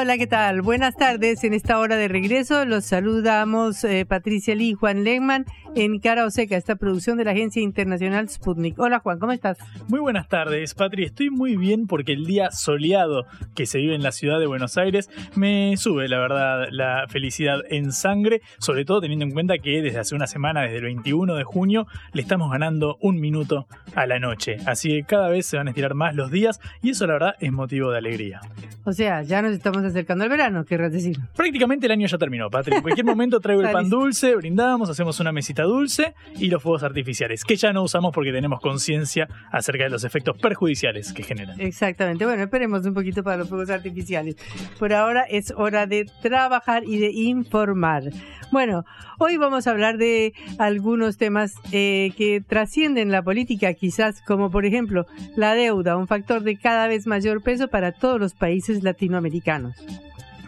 [0.00, 0.62] Hola, ¿qué tal?
[0.62, 1.44] Buenas tardes.
[1.44, 6.30] En esta hora de regreso los saludamos eh, Patricia Lee Juan Legman en Cara o
[6.30, 8.78] Seca, esta producción de la agencia internacional Sputnik.
[8.78, 9.58] Hola Juan, ¿cómo estás?
[9.88, 11.04] Muy buenas tardes, Patri.
[11.04, 14.76] Estoy muy bien porque el día soleado que se vive en la ciudad de Buenos
[14.76, 19.82] Aires me sube, la verdad, la felicidad en sangre, sobre todo teniendo en cuenta que
[19.82, 24.06] desde hace una semana, desde el 21 de junio, le estamos ganando un minuto a
[24.06, 24.56] la noche.
[24.66, 27.34] Así que cada vez se van a estirar más los días y eso la verdad
[27.40, 28.40] es motivo de alegría.
[28.84, 31.18] O sea, ya nos estamos acercando al verano, querrás decir.
[31.36, 32.76] Prácticamente el año ya terminó, Patri.
[32.76, 36.82] En cualquier momento traigo el pan dulce, brindamos, hacemos una mesita dulce y los fuegos
[36.82, 41.60] artificiales, que ya no usamos porque tenemos conciencia acerca de los efectos perjudiciales que generan.
[41.60, 42.24] Exactamente.
[42.24, 44.36] Bueno, esperemos un poquito para los fuegos artificiales.
[44.78, 48.04] Por ahora es hora de trabajar y de informar.
[48.52, 48.84] Bueno,
[49.18, 54.64] hoy vamos a hablar de algunos temas eh, que trascienden la política, quizás como por
[54.64, 59.76] ejemplo la deuda, un factor de cada vez mayor peso para todos los países latinoamericanos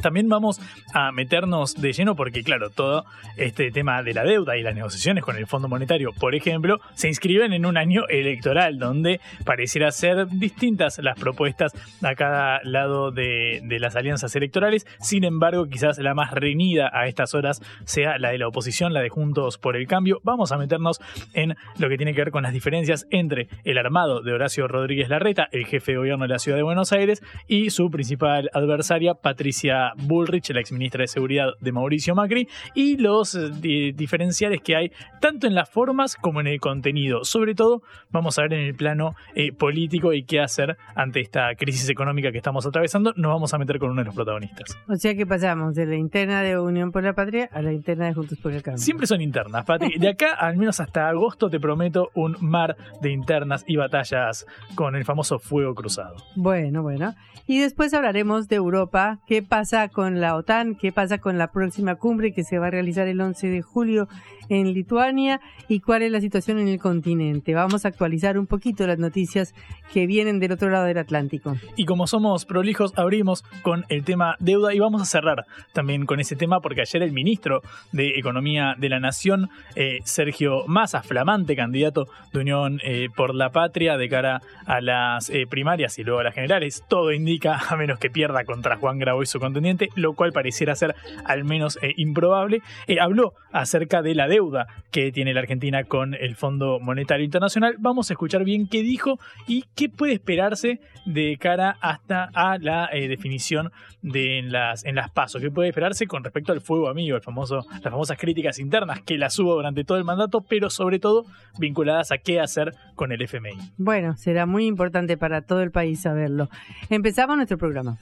[0.02, 0.60] también vamos
[0.92, 5.24] a meternos de lleno porque, claro, todo este tema de la deuda y las negociaciones
[5.24, 10.26] con el Fondo Monetario, por ejemplo, se inscriben en un año electoral donde pareciera ser
[10.28, 14.86] distintas las propuestas a cada lado de, las alianzas electorales.
[15.00, 19.00] Sin embargo, quizás la más reñida a estas horas sea la de la oposición, la
[19.00, 20.20] de Juntos por el Cambio.
[20.24, 21.00] Vamos a meternos
[21.32, 25.08] en lo que tiene que ver con las diferencias entre el armado de Horacio Rodríguez
[25.08, 29.14] Larreta, el jefe de gobierno de la ciudad de Buenos Aires, y su principal adversaria,
[29.14, 34.92] Patricia Bullrich, la exministra de Seguridad de Mauricio Macri, y los eh, diferenciales que hay
[35.20, 37.24] tanto en las formas como en el contenido.
[37.24, 41.54] Sobre todo, vamos a ver en el plano eh, político y qué hacer ante esta
[41.54, 43.12] crisis económica que estamos atravesando.
[43.16, 44.76] Nos vamos a meter con uno de los protagonistas.
[44.88, 48.06] O sea que pasamos de la interna de Unión por la Patria a la interna
[48.06, 48.82] de Juntos por el Cambio.
[48.82, 49.98] Siempre son internas, Patri.
[49.98, 54.96] De acá, al menos hasta agosto, te prometo un mar de internas y batallas con
[54.96, 56.16] el famoso fuego cruzado.
[56.36, 57.14] Bueno, bueno.
[57.46, 61.96] Y después hablaremos de Europa, qué pasa con la OTAN, qué pasa con la próxima
[61.96, 64.08] cumbre que se va a realizar el 11 de julio
[64.48, 67.54] en Lituania y cuál es la situación en el continente.
[67.54, 69.54] Vamos a actualizar un poquito las noticias
[69.92, 71.56] que vienen del otro lado del Atlántico.
[71.76, 76.20] Y como somos prolijos, abrimos con el tema deuda y vamos a cerrar también con
[76.20, 81.56] ese tema porque ayer el ministro de Economía de la Nación, eh, Sergio Massa, flamante
[81.56, 86.20] candidato de Unión eh, por la Patria de cara a las eh, primarias y luego
[86.20, 89.71] a las generales, todo indica, a menos que pierda contra Juan Grau y su contendiente,
[89.96, 90.94] lo cual pareciera ser
[91.24, 92.62] al menos improbable,
[93.00, 97.76] habló acerca de la deuda que tiene la Argentina con el Fondo Monetario Internacional.
[97.78, 102.88] Vamos a escuchar bien qué dijo y qué puede esperarse de cara hasta a la
[102.92, 103.72] eh, definición
[104.02, 105.40] de en las, en pasos.
[105.40, 109.54] ¿Qué puede esperarse con respecto al fuego amigo, las famosas críticas internas que las hubo
[109.54, 111.24] durante todo el mandato, pero sobre todo
[111.58, 113.72] vinculadas a qué hacer con el FMI?
[113.76, 116.48] Bueno, será muy importante para todo el país saberlo.
[116.88, 117.98] Empezamos nuestro programa.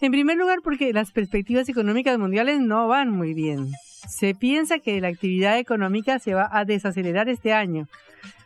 [0.00, 3.70] En primer lugar, porque las perspectivas económicas mundiales no van muy bien.
[4.08, 7.86] Se piensa que la actividad económica se va a desacelerar este año,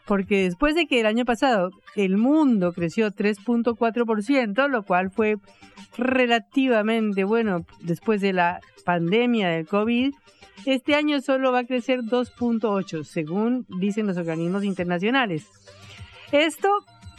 [0.07, 5.37] porque después de que el año pasado el mundo creció 3.4%, lo cual fue
[5.97, 10.13] relativamente bueno después de la pandemia del COVID,
[10.67, 15.47] este año solo va a crecer 2.8, según dicen los organismos internacionales.
[16.33, 16.69] Esto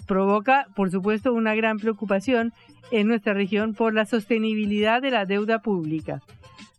[0.07, 2.53] provoca, por supuesto, una gran preocupación
[2.91, 6.21] en nuestra región por la sostenibilidad de la deuda pública.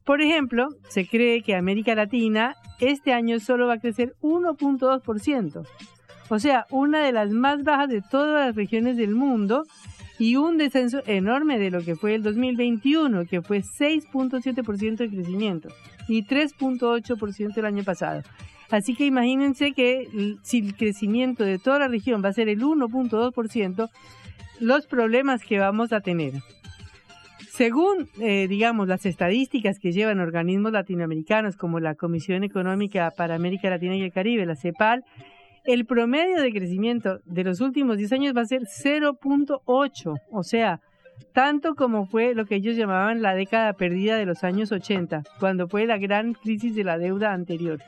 [0.05, 5.67] Por ejemplo, se cree que América Latina este año solo va a crecer 1.2%,
[6.31, 9.65] o sea, una de las más bajas de todas las regiones del mundo
[10.19, 15.69] y un descenso enorme de lo que fue el 2021, que fue 6.7% de crecimiento
[16.09, 18.23] y 3.8% el año pasado.
[18.71, 22.61] Así que imagínense que si el crecimiento de toda la región va a ser el
[22.61, 23.91] 1.2%,
[24.61, 26.35] los problemas que vamos a tener.
[27.49, 33.69] Según, eh, digamos, las estadísticas que llevan organismos latinoamericanos como la Comisión Económica para América
[33.71, 35.05] Latina y el Caribe, la CEPAL,
[35.65, 40.81] el promedio de crecimiento de los últimos 10 años va a ser 0.8, o sea,
[41.33, 45.69] tanto como fue lo que ellos llamaban la década perdida de los años 80, cuando
[45.69, 47.81] fue la gran crisis de la deuda anterior.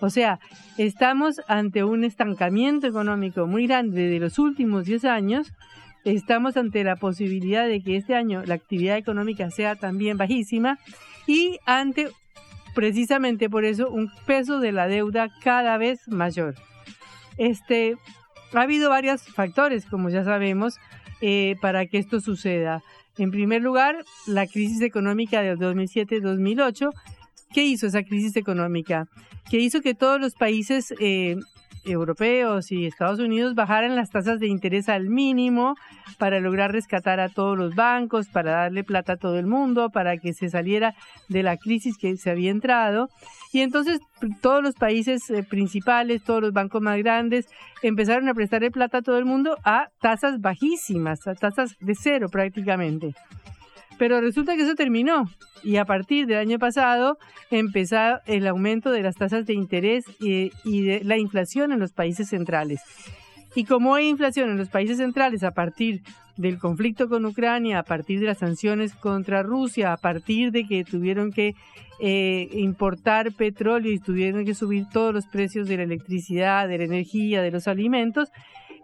[0.00, 0.38] O sea,
[0.76, 5.52] estamos ante un estancamiento económico muy grande de los últimos 10 años,
[6.14, 10.78] estamos ante la posibilidad de que este año la actividad económica sea también bajísima
[11.26, 12.10] y ante
[12.74, 16.54] precisamente por eso un peso de la deuda cada vez mayor.
[17.38, 17.96] Este,
[18.52, 20.76] ha habido varios factores, como ya sabemos,
[21.20, 22.82] eh, para que esto suceda.
[23.18, 26.90] En primer lugar, la crisis económica del 2007-2008.
[27.52, 29.08] ¿Qué hizo esa crisis económica?
[29.50, 31.36] Que hizo que todos los países eh,
[31.86, 35.74] europeos y Estados Unidos bajaran las tasas de interés al mínimo
[36.18, 40.18] para lograr rescatar a todos los bancos, para darle plata a todo el mundo, para
[40.18, 40.94] que se saliera
[41.28, 43.08] de la crisis que se había entrado.
[43.52, 44.00] Y entonces
[44.40, 47.46] todos los países eh, principales, todos los bancos más grandes,
[47.82, 52.28] empezaron a prestarle plata a todo el mundo a tasas bajísimas, a tasas de cero
[52.30, 53.14] prácticamente.
[53.98, 55.30] Pero resulta que eso terminó
[55.62, 57.18] y a partir del año pasado
[57.50, 62.28] empezó el aumento de las tasas de interés y, de la inflación en los países
[62.28, 62.80] centrales.
[63.54, 66.02] Y como hay inflación en los países centrales a partir
[66.36, 70.84] del conflicto con Ucrania, a partir de las sanciones contra Rusia, a partir de que
[70.84, 71.54] tuvieron que
[71.98, 76.84] eh, importar petróleo y tuvieron que subir todos los precios de la electricidad, de la
[76.84, 78.30] energía, de los alimentos,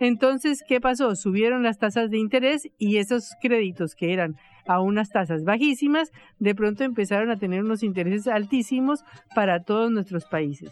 [0.02, 1.14] entonces, ¿qué pasó?
[1.14, 4.36] Subieron las tasas de interés y esos créditos que eran
[4.66, 9.04] a unas tasas bajísimas, de pronto empezaron a tener unos intereses altísimos
[9.34, 10.70] para todos nuestros países.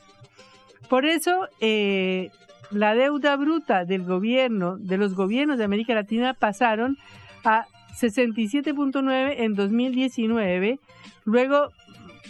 [0.88, 2.30] Por eso, eh,
[2.70, 6.98] la deuda bruta del gobierno, de los gobiernos de América Latina pasaron
[7.44, 7.66] a
[8.00, 10.78] 67.9 en 2019,
[11.24, 11.70] luego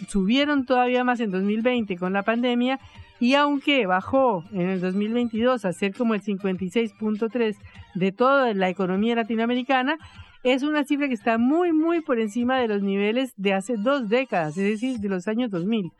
[0.07, 2.79] subieron todavía más en 2020 con la pandemia
[3.19, 7.55] y aunque bajó en el 2022 a ser como el 56.3
[7.93, 9.97] de toda la economía latinoamericana,
[10.43, 14.09] es una cifra que está muy, muy por encima de los niveles de hace dos
[14.09, 15.91] décadas, es decir, de los años 2000.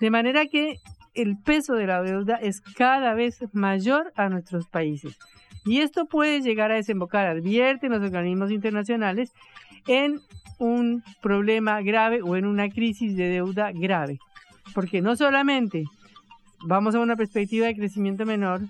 [0.00, 0.78] De manera que
[1.14, 5.18] el peso de la deuda es cada vez mayor a nuestros países.
[5.64, 9.32] Y esto puede llegar a desembocar, advierten los organismos internacionales,
[9.86, 10.20] en
[10.58, 14.18] un problema grave o en una crisis de deuda grave.
[14.74, 15.84] Porque no solamente
[16.64, 18.60] vamos a una perspectiva de crecimiento menor,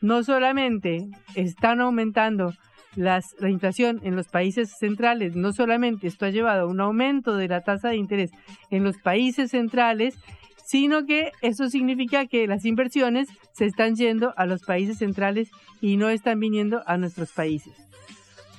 [0.00, 2.52] no solamente están aumentando
[2.96, 7.36] las, la inflación en los países centrales, no solamente esto ha llevado a un aumento
[7.36, 8.30] de la tasa de interés
[8.70, 10.16] en los países centrales,
[10.64, 15.96] sino que eso significa que las inversiones se están yendo a los países centrales y
[15.96, 17.74] no están viniendo a nuestros países.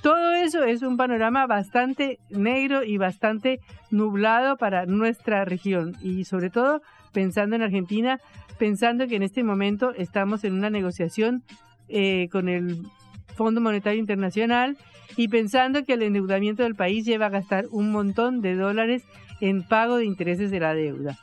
[0.02, 6.52] Todo eso es un panorama bastante negro y bastante nublado para nuestra región y sobre
[6.52, 8.20] todo pensando en Argentina,
[8.60, 11.44] pensando que en este momento estamos en una negociación
[11.90, 12.84] eh, con el
[13.36, 14.78] Fondo Monetario Internacional
[15.18, 19.04] y pensando que el endeudamiento del país lleva a gastar un montón de dólares
[19.42, 21.18] en pago de intereses de la deuda.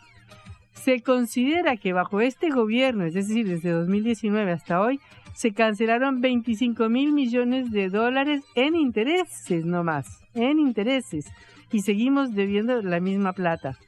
[0.72, 4.98] Se considera que bajo este gobierno, es decir, desde 2019 hasta hoy,
[5.34, 11.26] se cancelaron 25 mil millones de dólares en intereses nomás, en intereses,
[11.70, 13.78] y seguimos debiendo la misma plata.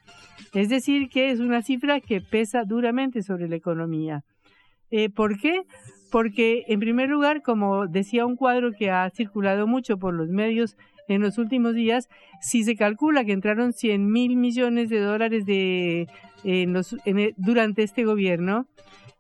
[0.52, 4.23] Es decir, que es una cifra que pesa duramente sobre la economía.
[4.90, 5.62] Eh, ¿Por qué?
[6.14, 10.76] Porque, en primer lugar, como decía un cuadro que ha circulado mucho por los medios
[11.09, 12.09] en los últimos días,
[12.40, 16.06] si se calcula que entraron 100 mil millones de dólares de,
[17.37, 18.68] durante este gobierno,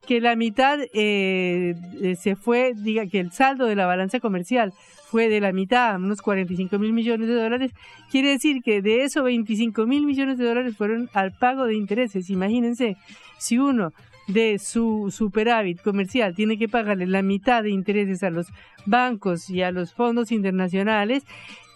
[0.06, 1.74] que la mitad eh,
[2.16, 4.72] se fue, diga que el saldo de la balanza comercial
[5.10, 7.72] fue de la mitad, unos 45 mil millones de dólares,
[8.08, 12.30] quiere decir que de esos 25 mil millones de dólares fueron al pago de intereses.
[12.30, 12.96] Imagínense,
[13.36, 13.92] si uno
[14.26, 18.46] de su superávit comercial tiene que pagarle la mitad de intereses a los
[18.86, 21.24] bancos y a los fondos internacionales,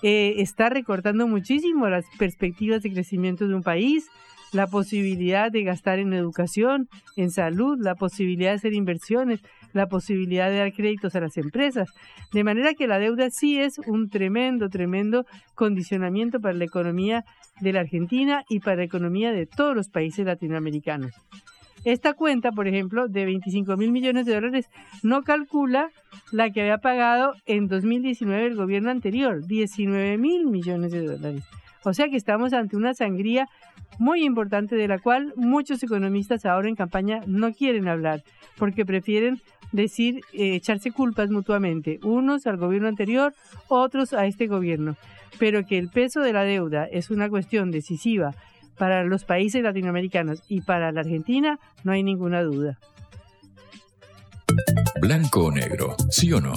[0.02, 4.06] eh, está recortando muchísimo las perspectivas de crecimiento de un país,
[4.52, 9.40] la posibilidad de gastar en educación, en salud, la posibilidad de hacer inversiones,
[9.72, 11.90] la posibilidad de dar créditos a las empresas.
[12.32, 17.24] De manera que la deuda sí es un tremendo, tremendo condicionamiento para la economía
[17.60, 21.12] de la Argentina y para la economía de todos los países latinoamericanos.
[21.84, 24.66] Esta cuenta, por ejemplo, de 25 mil millones de dólares
[25.02, 25.90] no calcula
[26.32, 31.44] la que había pagado en 2019 el gobierno anterior, 19 mil millones de dólares.
[31.84, 33.48] O sea que estamos ante una sangría
[33.98, 38.22] muy importante de la cual muchos economistas ahora en campaña no quieren hablar,
[38.56, 39.40] porque prefieren
[39.72, 43.34] decir, eh, echarse culpas mutuamente, unos al gobierno anterior,
[43.68, 44.96] otros a este gobierno.
[45.38, 48.34] Pero que el peso de la deuda es una cuestión decisiva
[48.78, 52.78] para los países latinoamericanos y para la Argentina, no hay ninguna duda.
[55.00, 56.54] Blanco o negro, sí o no.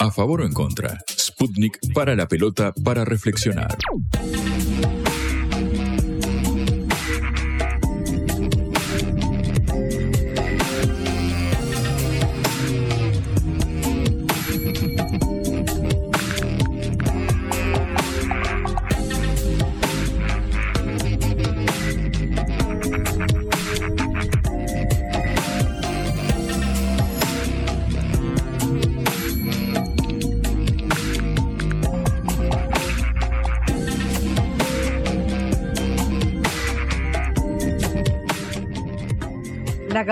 [0.00, 0.98] A favor o en contra.
[1.08, 3.76] Sputnik para la pelota para reflexionar.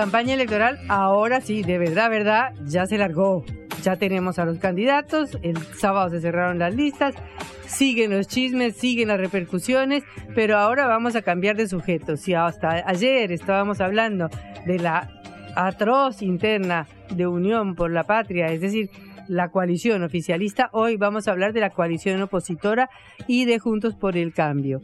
[0.00, 3.44] Campaña electoral ahora sí, de verdad, verdad, ya se largó.
[3.82, 7.14] Ya tenemos a los candidatos, el sábado se cerraron las listas,
[7.66, 10.02] siguen los chismes, siguen las repercusiones,
[10.34, 12.16] pero ahora vamos a cambiar de sujeto.
[12.16, 14.30] Si hasta ayer estábamos hablando
[14.64, 15.10] de la
[15.54, 18.88] atroz interna de Unión por la Patria, es decir,
[19.28, 22.88] la coalición oficialista, hoy vamos a hablar de la coalición opositora
[23.26, 24.80] y de Juntos por el Cambio.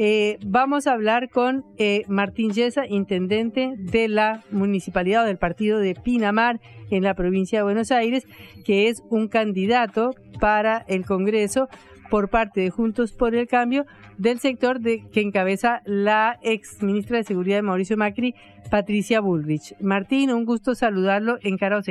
[0.00, 5.80] Eh, vamos a hablar con eh, Martín Yesa, intendente de la municipalidad o del partido
[5.80, 8.24] de Pinamar en la provincia de Buenos Aires,
[8.64, 11.68] que es un candidato para el Congreso
[12.10, 13.86] por parte de Juntos por el Cambio
[14.18, 18.36] del sector de, que encabeza la ex ministra de Seguridad de Mauricio Macri,
[18.70, 19.74] Patricia Bullrich.
[19.80, 21.82] Martín, un gusto saludarlo en Cara.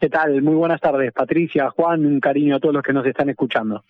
[0.00, 0.42] ¿Qué tal?
[0.42, 3.82] Muy buenas tardes, Patricia, Juan, un cariño a todos los que nos están escuchando.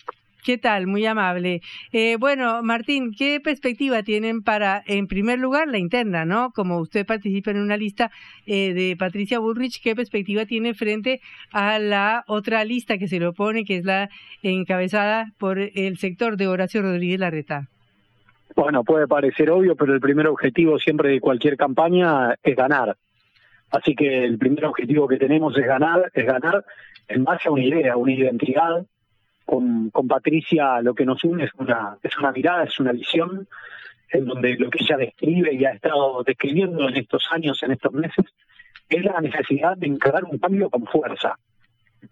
[0.44, 0.86] ¿Qué tal?
[0.86, 1.62] Muy amable.
[1.90, 6.50] Eh, bueno, Martín, ¿qué perspectiva tienen para, en primer lugar, la interna, ¿no?
[6.50, 8.10] Como usted participa en una lista
[8.44, 13.28] eh, de Patricia Bullrich, ¿qué perspectiva tiene frente a la otra lista que se le
[13.28, 14.10] opone, que es la
[14.42, 17.68] encabezada por el sector de Horacio Rodríguez Larreta?
[18.54, 22.98] Bueno, puede parecer obvio, pero el primer objetivo siempre de cualquier campaña es ganar.
[23.70, 26.66] Así que el primer objetivo que tenemos es ganar, es ganar
[27.08, 28.84] en base a una idea, una identidad,
[29.44, 33.46] con, con Patricia lo que nos une es una, es una mirada, es una visión,
[34.10, 37.92] en donde lo que ella describe y ha estado describiendo en estos años, en estos
[37.92, 38.24] meses,
[38.88, 41.38] es la necesidad de encarar un cambio con fuerza.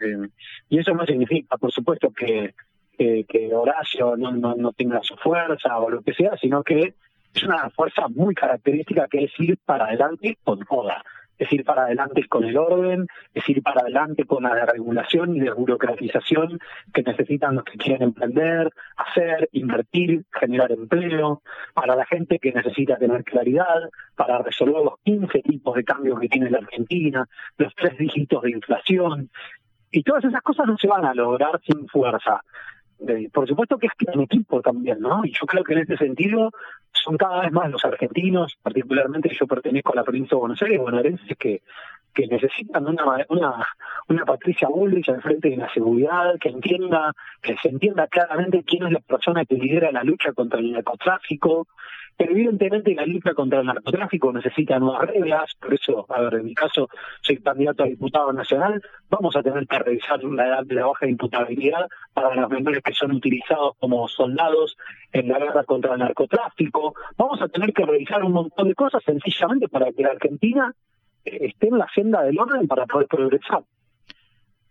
[0.00, 0.28] Eh,
[0.68, 2.54] y eso no significa, por supuesto, que,
[2.96, 6.94] que, que Horacio no, no, no tenga su fuerza o lo que sea, sino que
[7.34, 11.02] es una fuerza muy característica que es ir para adelante con toda
[11.42, 15.40] es ir para adelante con el orden, es ir para adelante con la regulación y
[15.40, 16.60] desburocratización
[16.92, 21.42] que necesitan los que quieren emprender, hacer, invertir, generar empleo,
[21.74, 26.28] para la gente que necesita tener claridad, para resolver los 15 tipos de cambios que
[26.28, 29.30] tiene la Argentina, los tres dígitos de inflación.
[29.90, 32.42] Y todas esas cosas no se van a lograr sin fuerza.
[33.32, 35.24] Por supuesto que es que equipo también, ¿no?
[35.24, 36.50] Y yo creo que en este sentido
[36.92, 40.78] son cada vez más los argentinos, particularmente yo pertenezco a la provincia de Buenos Aires,
[40.78, 41.62] bonaerenses que,
[42.14, 43.66] que necesitan una, una,
[44.08, 48.86] una Patricia Bullrich al frente de la seguridad, que entienda, que se entienda claramente quién
[48.86, 51.66] es la persona que lidera la lucha contra el narcotráfico,
[52.24, 56.54] evidentemente la lucha contra el narcotráfico necesita nuevas reglas, por eso, a ver, en mi
[56.54, 56.88] caso,
[57.20, 61.06] soy candidato a diputado nacional, vamos a tener que revisar la edad de la baja
[61.06, 64.76] imputabilidad para los menores que son utilizados como soldados
[65.12, 69.02] en la guerra contra el narcotráfico, vamos a tener que revisar un montón de cosas
[69.04, 70.74] sencillamente para que la Argentina
[71.24, 73.62] eh, esté en la senda del orden para poder progresar.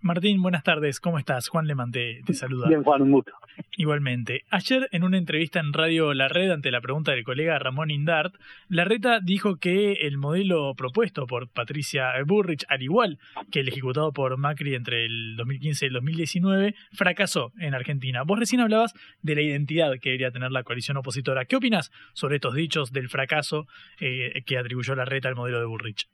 [0.04, 1.00] Martín, buenas tardes.
[1.00, 1.48] ¿Cómo estás?
[1.48, 2.68] Juan Leman te, te saluda.
[2.68, 3.34] Bien, Juan, un gusto.
[3.78, 4.46] Igualmente.
[4.50, 8.34] Ayer, en una entrevista en Radio La Red, ante la pregunta del colega Ramón Indart,
[8.68, 13.20] Larreta dijo que el modelo propuesto por Patricia Burrich, al igual
[13.52, 18.24] que el ejecutado por Macri entre el 2015 y el 2019, fracasó en Argentina.
[18.24, 21.46] Vos recién hablabas de la identidad que debería tener la coalición opositora.
[21.46, 23.68] ¿Qué opinas sobre estos dichos del fracaso
[24.00, 26.08] eh, que atribuyó Larreta al modelo de Burrich?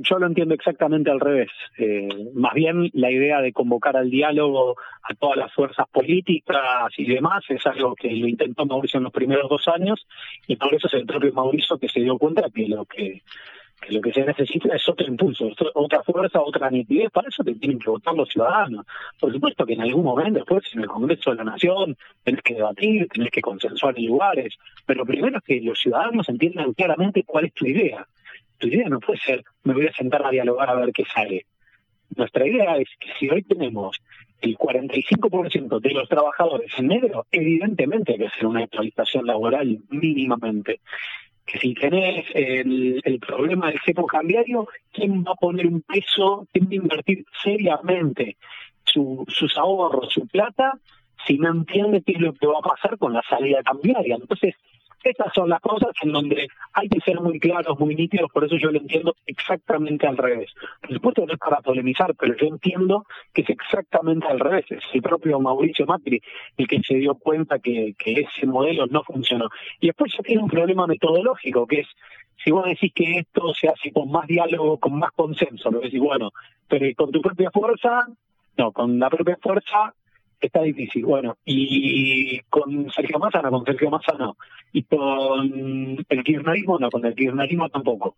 [0.00, 1.50] Yo lo entiendo exactamente al revés.
[1.76, 7.04] Eh, más bien la idea de convocar al diálogo a todas las fuerzas políticas y
[7.04, 10.06] demás es algo que lo intentó Mauricio en los primeros dos años
[10.46, 13.20] y por eso es el propio Mauricio que se dio cuenta que lo que,
[13.78, 17.10] que lo que se necesita es otro impulso, otra fuerza, otra nitidez.
[17.10, 18.86] Para eso te tienen que votar los ciudadanos.
[19.20, 22.54] Por supuesto que en algún momento después en el Congreso de la Nación tenés que
[22.54, 24.54] debatir, tenés que consensuar en lugares,
[24.86, 28.06] pero primero es que los ciudadanos entiendan claramente cuál es tu idea
[28.58, 31.46] tu idea no puede ser, me voy a sentar a dialogar a ver qué sale.
[32.14, 34.00] Nuestra idea es que si hoy tenemos
[34.40, 40.80] el 45% de los trabajadores en negro, evidentemente hay que hacer una actualización laboral mínimamente.
[41.44, 46.66] Que si tenés el, problema del cepo cambiario, ¿quién va a poner un peso, quién
[46.66, 48.36] va a invertir seriamente
[48.84, 50.78] su, sus ahorros, su plata,
[51.26, 54.16] si no entiende qué es lo que va a pasar con la salida cambiaria?
[54.16, 54.54] Entonces,
[55.10, 58.56] estas son las cosas en donde hay que ser muy claros, muy nítidos, por eso
[58.56, 60.52] yo lo entiendo exactamente al revés.
[60.80, 64.64] Por supuesto no es para polemizar, pero yo entiendo que es exactamente al revés.
[64.70, 66.20] Es el propio Mauricio Macri
[66.56, 69.48] el que se dio cuenta que, ese modelo no funcionó.
[69.80, 71.88] Y después ya tiene un problema metodológico, que es
[72.42, 76.00] si vos decís que esto se hace con más diálogo, con más consenso, lo decís,
[76.00, 76.30] bueno,
[76.68, 78.06] pero con tu propia fuerza,
[78.56, 79.94] no, con la propia fuerza
[80.40, 81.04] está difícil.
[81.04, 84.36] Bueno, y con Sergio Massa no, con Sergio Massa no.
[84.72, 88.16] Y con el kirchnerismo no, con el kirchnerismo tampoco.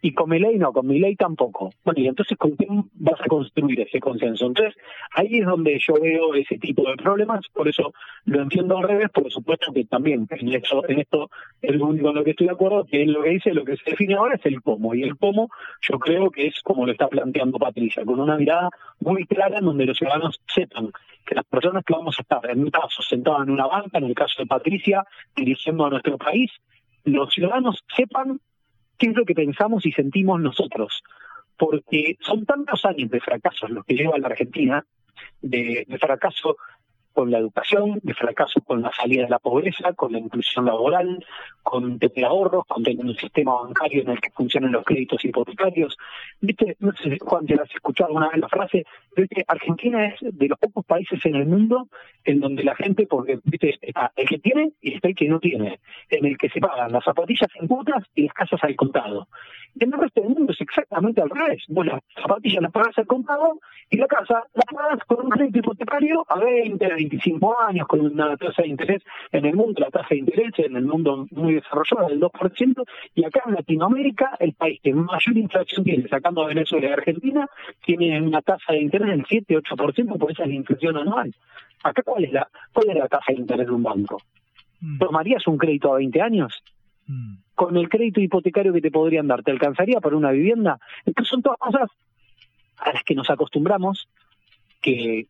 [0.00, 1.70] Y con mi ley no, con mi ley tampoco.
[1.84, 4.46] Bueno, y entonces ¿con quién vas a construir ese consenso?
[4.46, 4.76] Entonces,
[5.12, 7.92] ahí es donde yo veo ese tipo de problemas, por eso
[8.24, 12.10] lo entiendo al revés, por supuesto que también en, eso, en esto es lo único
[12.10, 14.14] en lo que estoy de acuerdo, que es lo que dice, lo que se define
[14.14, 15.48] ahora es el cómo, y el cómo
[15.80, 19.64] yo creo que es como lo está planteando Patricia, con una mirada muy clara en
[19.64, 20.92] donde los ciudadanos sepan
[21.28, 24.04] que las personas que vamos a estar, en mi caso, sentadas en una banca, en
[24.04, 25.04] el caso de Patricia,
[25.36, 26.50] dirigiendo a nuestro país,
[27.04, 28.40] los ciudadanos sepan
[28.96, 31.02] qué es lo que pensamos y sentimos nosotros.
[31.58, 34.86] Porque son tantos años de fracasos los que lleva la Argentina,
[35.42, 36.56] de, de fracaso
[37.18, 41.18] con la educación, de fracaso con la salida de la pobreza, con la inclusión laboral,
[41.64, 45.98] con tener ahorros, con tener un sistema bancario en el que funcionan los créditos hipotecarios.
[46.40, 49.44] Viste, no sé, Juan, te has escuchado alguna vez la frase, ¿viste?
[49.48, 51.88] Argentina es de los pocos países en el mundo
[52.24, 55.40] en donde la gente, porque viste, está el que tiene y está el que no
[55.40, 59.26] tiene, en el que se pagan las zapatillas en cuotas y las casas al contado.
[59.80, 61.64] En el resto del mundo es exactamente al revés.
[61.68, 63.58] Vos las zapatillas las pagas al contado
[63.90, 68.36] y la casa la pagas con un crédito hipotecario a 20, 25 años, con una
[68.36, 72.08] tasa de interés en el mundo, la tasa de interés en el mundo muy desarrollada
[72.08, 76.88] del 2%, y acá en Latinoamérica, el país que mayor inflación tiene, sacando a Venezuela
[76.88, 77.48] y Argentina,
[77.84, 81.34] tiene una tasa de interés del 7-8%, por esa es la inflación anual.
[81.82, 84.20] Acá, ¿cuál es la, cuál es la tasa de interés de un banco?
[84.98, 86.62] ¿Tomarías un crédito a 20 años?
[87.54, 90.78] Con el crédito hipotecario que te podrían dar, ¿te alcanzaría para una vivienda?
[91.06, 91.90] Entonces son todas cosas
[92.78, 94.08] a las que nos acostumbramos,
[94.80, 95.26] que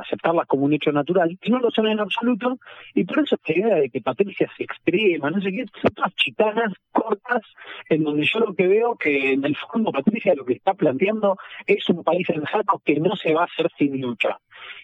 [0.00, 2.58] aceptarlas como un hecho natural, que no lo son en absoluto,
[2.94, 6.14] y por eso esta idea de que Patricia se extrema, no sé qué, son todas
[6.16, 7.42] chitanas cortas,
[7.88, 11.36] en donde yo lo que veo que en el fondo Patricia lo que está planteando
[11.66, 14.38] es un país sensato que no se va a hacer sin lucha.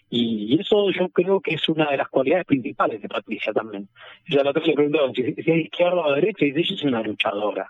[0.09, 3.87] Y eso yo creo que es una de las cualidades principales de Patricia también.
[4.27, 7.69] Ya la otra le preguntó si, es izquierda o derecha, y dice, es una luchadora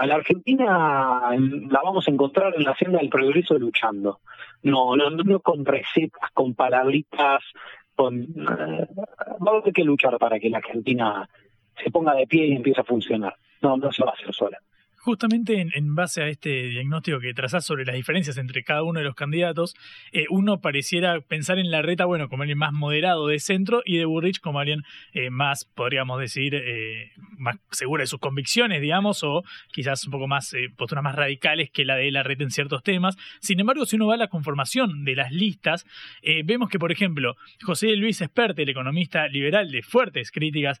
[0.00, 4.20] a la Argentina la vamos a encontrar en la senda del progreso luchando.
[4.62, 7.42] No, no, no con recetas, con palabritas,
[7.94, 8.22] con...
[8.22, 11.28] Eh, a tener que luchar para que la Argentina
[11.76, 13.36] se ponga de pie y empiece a funcionar.
[13.60, 14.58] No, no se va a hacer sola.
[15.02, 19.06] Justamente en, base a este diagnóstico que trazás sobre las diferencias entre cada uno de
[19.06, 19.74] los candidatos,
[20.12, 23.96] eh, uno pareciera pensar en la reta, bueno, como alguien más moderado de centro y
[23.96, 24.82] de Burrich como alguien
[25.14, 30.28] eh, más, podríamos decir, eh, más segura de sus convicciones, digamos, o quizás un poco
[30.28, 33.16] más, posturas más radicales que la de la reta en ciertos temas.
[33.40, 35.86] Sin embargo, si uno va a la conformación de las listas,
[36.44, 40.78] vemos que, por ejemplo, José Luis Esperte, el economista liberal de fuertes críticas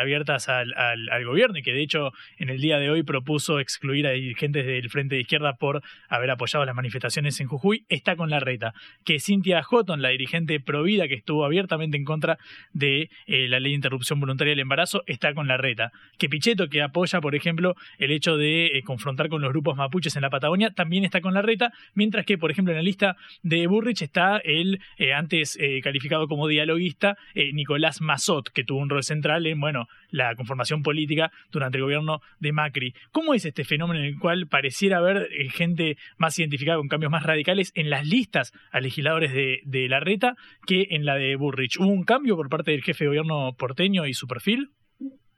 [0.00, 4.10] abiertas al gobierno y que de hecho en el día de hoy propuso excluir a
[4.10, 8.40] dirigentes del Frente de Izquierda por haber apoyado las manifestaciones en Jujuy, está con la
[8.40, 8.74] reta.
[9.04, 12.38] Que Cintia Houghton, la dirigente provida que estuvo abiertamente en contra
[12.72, 15.92] de eh, la ley de interrupción voluntaria del embarazo, está con la reta.
[16.18, 20.16] Que Pichetto, que apoya, por ejemplo, el hecho de eh, confrontar con los grupos mapuches
[20.16, 23.16] en la Patagonia, también está con la reta, mientras que, por ejemplo, en la lista
[23.42, 29.02] de Burrich está el eh, antes calificado como dialoguista Nicolás Mazot, que tuvo un rol
[29.02, 32.94] central en, bueno, la conformación política durante el gobierno de Macri.
[33.10, 37.24] ¿Cómo es este fenómeno en el cual pareciera haber gente más identificada con cambios más
[37.24, 40.34] radicales en las listas a legisladores de, la reta
[40.66, 41.78] que en la de Burrich?
[41.78, 44.70] ¿Hubo un cambio por parte del jefe de gobierno porteño y su perfil?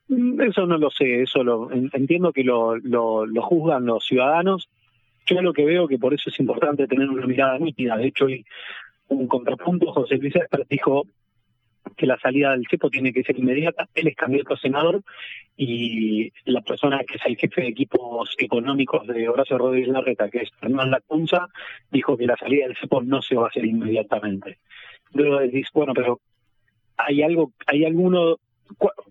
[0.08, 4.68] Mm, eso no lo sé, eso lo entiendo que lo, lo, juzgan los ciudadanos.
[5.26, 7.96] Yo lo que veo que por eso es importante tener una mirada nítida.
[7.96, 8.44] De hecho, hay
[9.08, 9.92] un contrapunto.
[9.92, 11.04] José Luis Espert dijo
[11.96, 13.88] que la salida del CEPO tiene que ser inmediata.
[13.94, 15.02] Él es candidato a senador
[15.56, 20.42] y la persona que es el jefe de equipos económicos de Horacio Rodríguez Larreta, que
[20.42, 21.48] es Hernán Lacunza,
[21.90, 24.58] dijo que la salida del CEPO no se va a hacer inmediatamente.
[25.12, 26.20] Luego decís, bueno, pero
[26.96, 28.36] hay algo, hay alguno,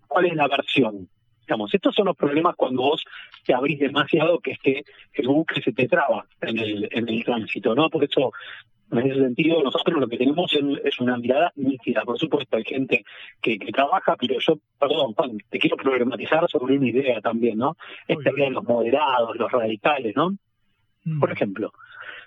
[0.08, 1.08] ¿cuál, es la versión?
[1.42, 3.04] Digamos, estos son los problemas cuando vos
[3.46, 4.84] te abrís demasiado, que es que
[5.14, 7.90] el buque se te traba en el, en el tránsito, ¿no?
[7.90, 8.32] Por eso
[9.00, 10.52] en ese sentido, nosotros lo que tenemos
[10.84, 12.04] es una mirada nítida.
[12.04, 13.04] Por supuesto, hay gente
[13.42, 17.76] que, trabaja, pero yo, perdón, Juan, te quiero problematizar sobre una idea también, ¿no?
[18.08, 20.32] Esta idea de los moderados, los radicales, ¿no?
[21.06, 21.20] Mm.
[21.20, 21.72] Por ejemplo,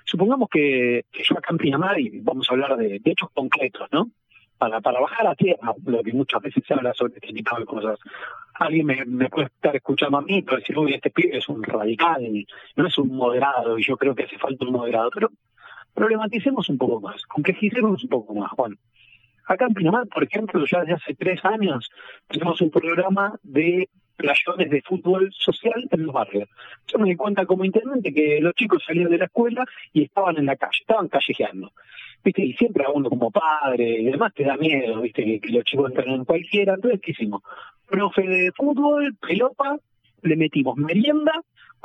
[0.05, 4.11] supongamos que, yo acá en Pinamar, y vamos a hablar de, hechos concretos, ¿no?
[4.59, 7.67] Para, para bajar a tierra, lo que muchas veces se habla sobre este tipo de
[7.67, 7.99] cosas.
[8.55, 12.27] Alguien me, puede estar escuchando a mí, pero decir, uy, este pibe es un radical,
[12.75, 15.11] no es un moderado, y yo creo que hace falta un moderado.
[15.13, 15.31] Pero
[15.97, 18.79] problematicemos un poco más, complejicemos un poco más, Juan.
[19.47, 21.89] Acá en Pinamar, por ejemplo, ya desde hace tres años
[22.29, 26.49] tenemos un programa de playones de fútbol social en los barrios.
[26.87, 30.37] Yo me di cuenta como intendente que los chicos salían de la escuela y estaban
[30.39, 31.73] en la calle, estaban callejeando.
[32.25, 32.43] ¿Viste?
[32.43, 35.41] Y siempre a uno como padre y demás te da miedo, ¿viste?
[35.41, 36.75] Que, los chicos entren en cualquiera.
[36.75, 37.43] Entonces, ¿qué hicimos?
[37.89, 39.77] Profe de fútbol, pelota,
[40.23, 41.33] le metimos merienda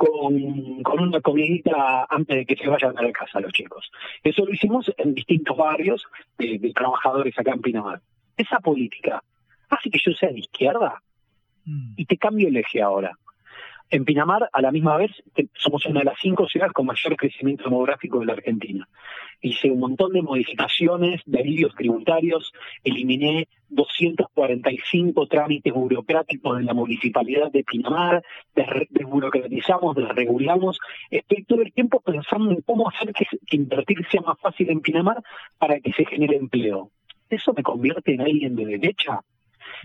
[0.02, 3.88] con, con una comidita antes de que se vayan a la casa los chicos.
[4.24, 6.04] Eso lo hicimos en distintos barrios
[6.38, 8.00] de, trabajadores acá en Pinamar.
[8.36, 9.22] Esa política
[9.70, 11.00] hace que yo sea de izquierda
[11.64, 11.94] mm.
[11.96, 13.16] y te cambio el eje ahora.
[13.92, 15.10] En Pinamar, a la misma vez,
[15.52, 18.88] somos una de las cinco ciudades con mayor crecimiento demográfico de la Argentina.
[19.42, 27.52] Hice un montón de modificaciones, de alivios tributarios, eliminé 245 trámites burocráticos de la municipalidad
[27.52, 28.22] de Pinamar,
[28.88, 30.78] desburocratizamos, desregulamos.
[31.10, 33.26] Estoy todo el tiempo pensando en cómo hacer que
[33.58, 35.22] invertir sea más fácil en Pinamar
[35.58, 36.90] para que se genere empleo.
[37.28, 39.20] ¿Eso me convierte en alguien de derecha?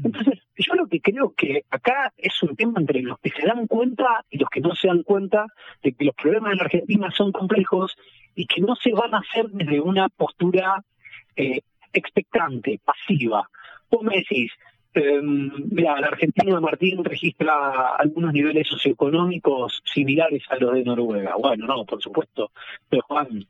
[0.04, 3.68] Entonces, yo lo que creo que acá es un tema entre los que se dan
[3.68, 5.46] cuenta y los que no se dan cuenta
[5.84, 7.96] de que los problemas de la Argentina son complejos
[8.36, 10.84] y que no se van a hacer desde una postura
[11.36, 11.62] eh,
[11.94, 13.50] expectante, pasiva.
[13.90, 14.52] Vos me decís,
[14.94, 21.36] eh, mira, la Argentina de Martín registra algunos niveles socioeconómicos similares a los de Noruega.
[21.38, 22.52] Bueno, no, por supuesto,
[22.90, 23.46] pero Juan,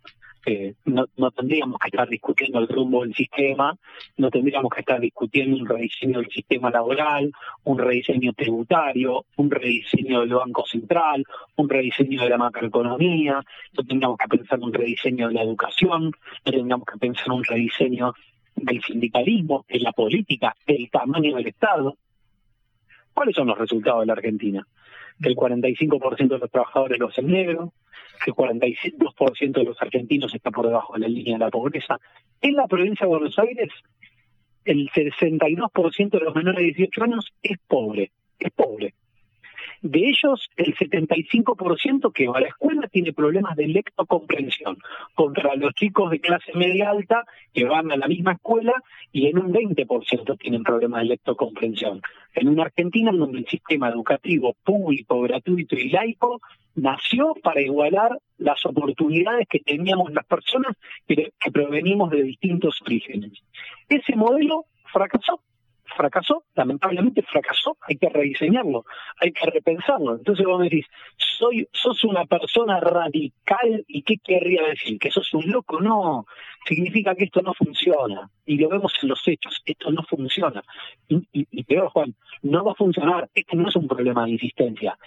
[0.85, 3.75] no, no tendríamos que estar discutiendo el rumbo del sistema,
[4.17, 7.31] no tendríamos que estar discutiendo un rediseño del sistema laboral,
[7.63, 11.23] un rediseño tributario, un rediseño del Banco Central,
[11.55, 13.41] un rediseño de la macroeconomía,
[13.73, 16.03] no tendríamos que pensar en un rediseño de la educación,
[16.45, 18.13] no tendríamos que pensar en un rediseño
[18.55, 21.97] del sindicalismo, de la política, del tamaño del Estado.
[23.13, 24.67] ¿Cuáles son los resultados de la Argentina?
[25.21, 27.73] Que el 45% de los trabajadores lo hacen negro,
[28.23, 31.99] que el 42% de los argentinos está por debajo de la línea de la pobreza.
[32.41, 33.69] En la provincia de Buenos Aires,
[34.65, 38.93] el 62% de los menores de 18 años es pobre, es pobre.
[39.81, 44.77] De ellos, el 75% que va a la escuela tiene problemas de lectocomprensión,
[45.15, 48.73] contra los chicos de clase media alta que van a la misma escuela
[49.11, 52.01] y en un 20% tienen problemas de lectocomprensión.
[52.33, 56.41] En una Argentina en donde el sistema educativo público, gratuito y laico
[56.75, 60.75] nació para igualar las oportunidades que teníamos las personas
[61.07, 63.31] que provenimos de distintos orígenes.
[63.89, 65.41] Ese modelo fracasó
[65.95, 68.85] fracasó, lamentablemente fracasó, hay que rediseñarlo,
[69.19, 70.15] hay que repensarlo.
[70.15, 70.85] Entonces vos me decís,
[71.17, 76.25] soy, sos una persona radical y qué querría decir, que sos un loco, no,
[76.65, 78.29] significa que esto no funciona.
[78.45, 80.63] Y lo vemos en los hechos, esto no funciona.
[81.07, 84.97] Y, y, peor, Juan, no va a funcionar, este no es un problema de insistencia,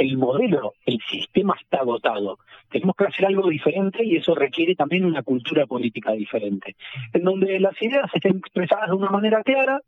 [0.00, 2.38] el modelo, el sistema está agotado.
[2.70, 6.74] Tenemos que hacer algo diferente y eso requiere también una cultura política diferente,
[7.12, 9.82] en donde las ideas estén expresadas de una manera clara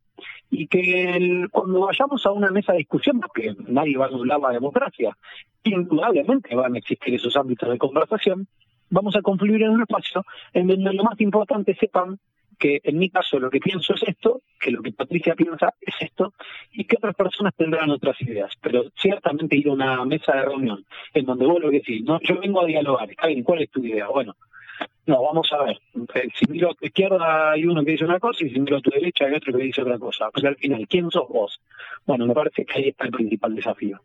[0.50, 4.50] y que cuando vayamos a una mesa de discusión, porque nadie va a anular la
[4.50, 5.16] democracia,
[5.64, 8.46] indudablemente van a existir esos ámbitos de conversación,
[8.90, 12.18] vamos a confluir en un espacio en donde lo más importante sepan
[12.58, 15.94] que en mi caso lo que pienso es esto, que lo que Patricia piensa es
[16.00, 16.34] esto,
[16.72, 18.52] y que otras personas tendrán otras ideas.
[18.60, 20.84] Pero ciertamente ir a una mesa de reunión
[21.14, 23.70] en donde vos lo que decís, no, yo vengo a dialogar, está bien, ¿cuál es
[23.70, 24.08] tu idea?
[24.08, 24.36] Bueno,
[25.06, 25.80] no, vamos a ver.
[26.14, 28.76] Eh, Si miro a tu izquierda hay uno que dice una cosa y si miro
[28.76, 30.30] a tu derecha hay otro que dice otra cosa.
[30.30, 31.60] Pues al final, ¿quién sos vos?
[32.06, 34.00] Bueno, me parece que ahí está el principal desafío.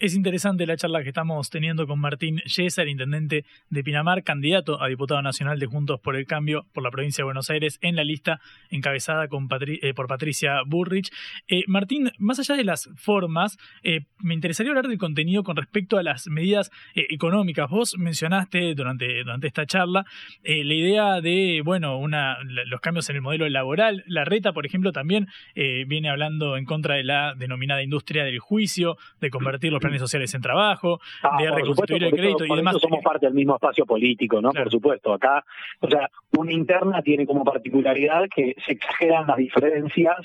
[0.00, 4.80] Es interesante la charla que estamos teniendo con Martín Yesa, el intendente de Pinamar, candidato
[4.80, 7.96] a diputado nacional de Juntos por el Cambio por la provincia de Buenos Aires, en
[7.96, 11.10] la lista encabezada con Patri- eh, por Patricia Burrich.
[11.48, 15.98] Eh, Martín, más allá de las formas, eh, me interesaría hablar del contenido con respecto
[15.98, 17.68] a las medidas económicas.
[17.68, 20.06] Vos mencionaste durante, durante esta charla
[20.44, 24.04] la idea de, bueno, una, los cambios en el modelo laboral.
[24.06, 28.96] La RETA, por ejemplo, también viene hablando en contra de la denominada industria del juicio,
[29.20, 32.56] de convertir los planes sociales en trabajo, Ah, de reconstituir supuesto, el crédito eso- y
[32.56, 32.76] demás.
[32.80, 34.50] somos parte del mismo espacio político, ¿no?
[34.52, 35.12] Por supuesto.
[35.12, 35.44] Acá,
[35.80, 40.16] o sea, una interna tiene como particularidad que se exageran las diferencias,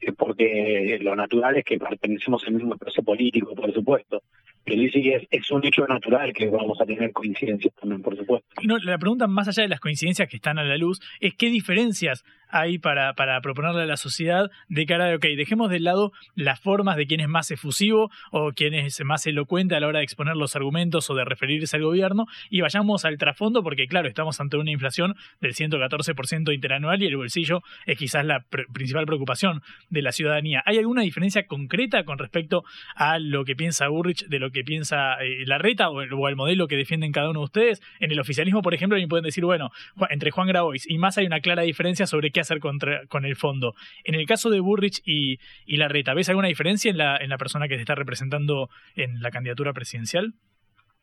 [0.00, 4.22] eh, porque lo natural es que pertenecemos al mismo espacio político, por supuesto.
[4.66, 8.48] Pero sí es, es un hecho natural que vamos a tener coincidencias también, por supuesto.
[8.62, 11.34] Y no, la pregunta, más allá de las coincidencias que están a la luz, es
[11.34, 15.80] qué diferencias hay para, para proponerle a la sociedad de cara de, ok, dejemos de
[15.80, 19.88] lado las formas de quién es más efusivo o quién es más elocuente a la
[19.88, 23.86] hora de exponer los argumentos o de referirse al gobierno y vayamos al trasfondo porque,
[23.86, 28.66] claro, estamos ante una inflación del 114% interanual y el bolsillo es quizás la pr-
[28.72, 30.62] principal preocupación de la ciudadanía.
[30.66, 32.64] ¿Hay alguna diferencia concreta con respecto
[32.96, 36.36] a lo que piensa Burrich de lo que piensa eh, Larreta o, el- o al
[36.36, 37.82] modelo que defienden cada uno de ustedes?
[38.00, 39.70] En el oficialismo, por ejemplo, pueden decir, bueno,
[40.10, 43.36] entre Juan Grabois y más hay una clara diferencia sobre qué hacer contra- con el
[43.36, 43.74] fondo.
[44.04, 47.38] En el caso de Burrich y, y Larreta, ¿ves alguna diferencia en la, en la
[47.38, 50.34] persona que se está representando en la candidatura presidencial?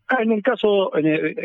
[0.07, 0.91] Ah, En el caso,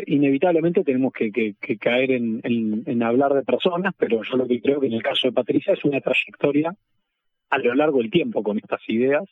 [0.05, 1.31] inevitablemente tenemos que,
[1.79, 5.27] caer en, en- hablar de personas, pero yo lo que creo que en el caso
[5.27, 6.75] de Patricia es una trayectoria
[7.49, 9.23] a lo largo del tiempo con estas ideas,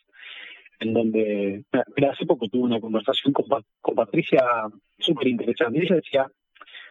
[0.80, 1.64] en donde,
[1.96, 3.44] mira, hace poco tuve una conversación con,
[3.82, 4.42] con Patricia
[4.98, 5.80] súper interesante.
[5.82, 6.26] Ella decía,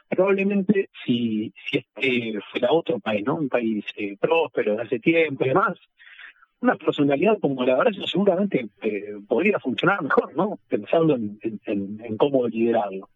[0.10, 3.36] probablemente si, si este fuera otro país, ¿no?
[3.36, 5.74] Un país eh, próspero de hace tiempo y demás,
[6.62, 10.60] una personalidad como la verdad seguramente eh, podría funcionar mejor, ¿no?
[10.68, 13.10] Pensando en, en- cómo liderarlo.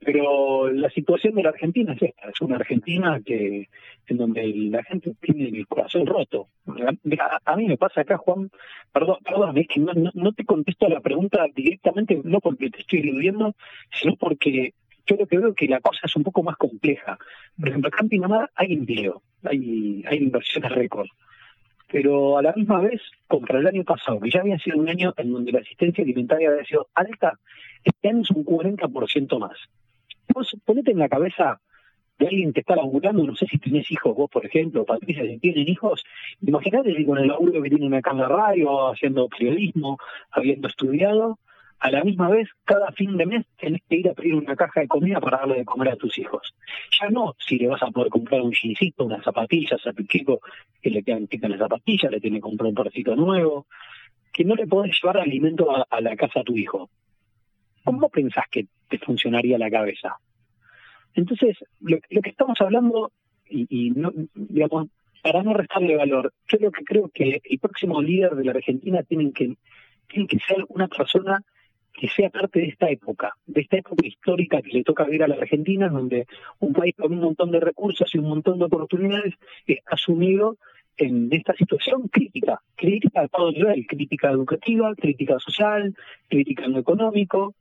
[0.00, 3.68] Pero la situación de la Argentina es esta, es una Argentina que
[4.06, 6.48] en donde la gente tiene el corazón roto.
[6.66, 8.50] A, a mí me pasa acá, Juan,
[8.92, 12.80] perdón, perdón, es que no, no, no te contesto la pregunta directamente, no porque te
[12.80, 13.54] estoy eludiendo,
[13.92, 14.74] sino porque
[15.06, 17.18] yo lo que veo que la cosa es un poco más compleja.
[17.58, 21.08] Por ejemplo, acá en Pinamar hay empleo, hay, hay inversiones récord
[21.94, 25.14] pero a la misma vez, contra el año pasado, que ya había sido un año
[25.16, 27.38] en donde la asistencia alimentaria había sido alta,
[27.84, 29.56] este año es un 40% más.
[30.34, 31.60] Vos ponete en la cabeza
[32.18, 35.38] de alguien que está laburando, no sé si tenés hijos vos, por ejemplo, Patricia, si
[35.38, 36.02] tienen hijos,
[36.42, 39.98] imagínate si con el laburo que tienen acá en la radio, haciendo periodismo,
[40.32, 41.38] habiendo estudiado,
[41.78, 44.80] a la misma vez, cada fin de mes tenés que ir a pedir una caja
[44.80, 46.54] de comida para darle de comer a tus hijos.
[47.00, 50.40] Ya no si le vas a poder comprar un jeansito, unas zapatillas a tu chico
[50.80, 53.66] que le quedan quitas las zapatillas, le tiene que comprar un parcito nuevo,
[54.32, 56.88] que no le podés llevar alimento a, a la casa a tu hijo.
[57.84, 60.16] ¿Cómo pensás que te funcionaría la cabeza?
[61.14, 63.12] Entonces, lo, lo que estamos hablando,
[63.48, 64.88] y, y no, digamos,
[65.22, 69.02] para no restarle valor, yo lo que creo que el próximo líder de la Argentina
[69.02, 69.54] tiene que,
[70.08, 71.42] tiene que ser una persona
[71.94, 75.28] que sea parte de esta época, de esta época histórica que le toca vivir a
[75.28, 76.26] la Argentina, donde
[76.58, 79.34] un país con un montón de recursos y un montón de oportunidades
[79.66, 80.56] está sumido
[80.96, 85.94] en esta situación crítica, crítica a todo nivel, crítica educativa, crítica social,
[86.28, 87.54] crítica en lo económico,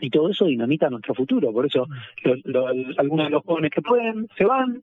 [0.00, 1.50] y todo eso dinamita nuestro futuro.
[1.52, 1.86] Por eso
[2.24, 2.66] lo- lo-
[2.98, 4.82] algunos de los jóvenes que pueden se van,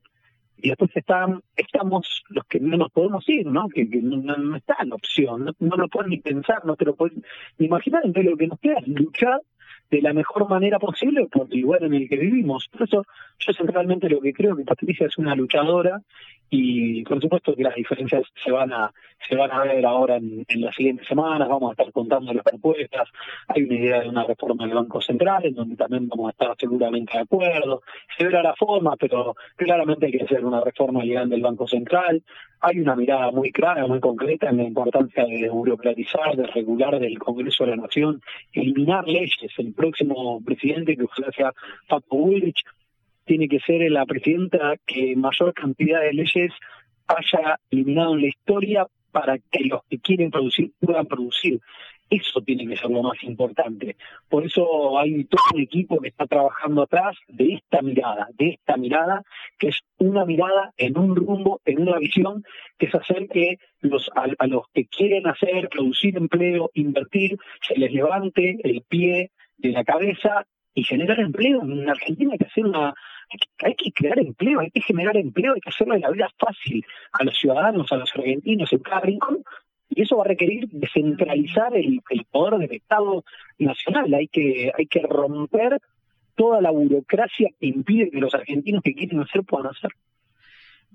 [0.58, 3.68] y después están estamos los que no nos podemos ir, ¿no?
[3.68, 6.94] Que, que no está la opción, no, no lo pueden ni pensar, no te lo
[6.94, 7.22] pueden
[7.58, 9.40] ni imaginar, entonces lo que nos queda es luchar
[9.90, 12.68] de la mejor manera posible por el lugar en el que vivimos.
[12.72, 13.04] Por eso
[13.38, 16.02] yo centralmente lo que creo que Patricia es una luchadora
[16.50, 18.92] y por supuesto que las diferencias se van a
[19.28, 22.44] se van a ver ahora en, en las siguientes semanas, vamos a estar contando las
[22.44, 23.08] propuestas,
[23.48, 26.54] hay una idea de una reforma del Banco Central en donde también vamos a estar
[26.58, 27.82] seguramente de acuerdo,
[28.16, 32.22] se verá la forma, pero claramente hay que hacer una reforma legal del Banco Central,
[32.60, 37.18] hay una mirada muy clara, muy concreta en la importancia de burocratizar, de regular del
[37.18, 41.52] Congreso de la Nación, eliminar leyes, el próximo presidente que ojalá sea
[41.88, 42.64] Paco Bullrich,
[43.26, 46.52] tiene que ser la presidenta que mayor cantidad de leyes
[47.08, 51.60] haya eliminado en la historia para que los que quieren producir puedan producir.
[52.08, 53.96] Eso tiene que ser lo más importante.
[54.28, 58.76] Por eso hay todo un equipo que está trabajando atrás de esta mirada, de esta
[58.76, 59.22] mirada,
[59.58, 62.44] que es una mirada en un rumbo, en una visión,
[62.78, 67.92] que es hacer que los, a, los que quieren hacer, producir empleo, invertir, se les
[67.92, 71.62] levante el pie de la cabeza y generar empleo.
[71.62, 72.94] En Argentina hay que hacer una,
[73.64, 77.24] hay que crear empleo, hay que generar empleo, hay que hacerle la vida fácil a
[77.24, 79.42] los ciudadanos, a los argentinos en cada rincón,
[79.88, 83.24] y eso va a requerir descentralizar el, poder del Estado
[83.58, 84.12] nacional.
[84.12, 85.80] Hay que, hay que romper
[86.34, 89.90] toda la burocracia que impide que los argentinos que quieren hacer puedan hacer.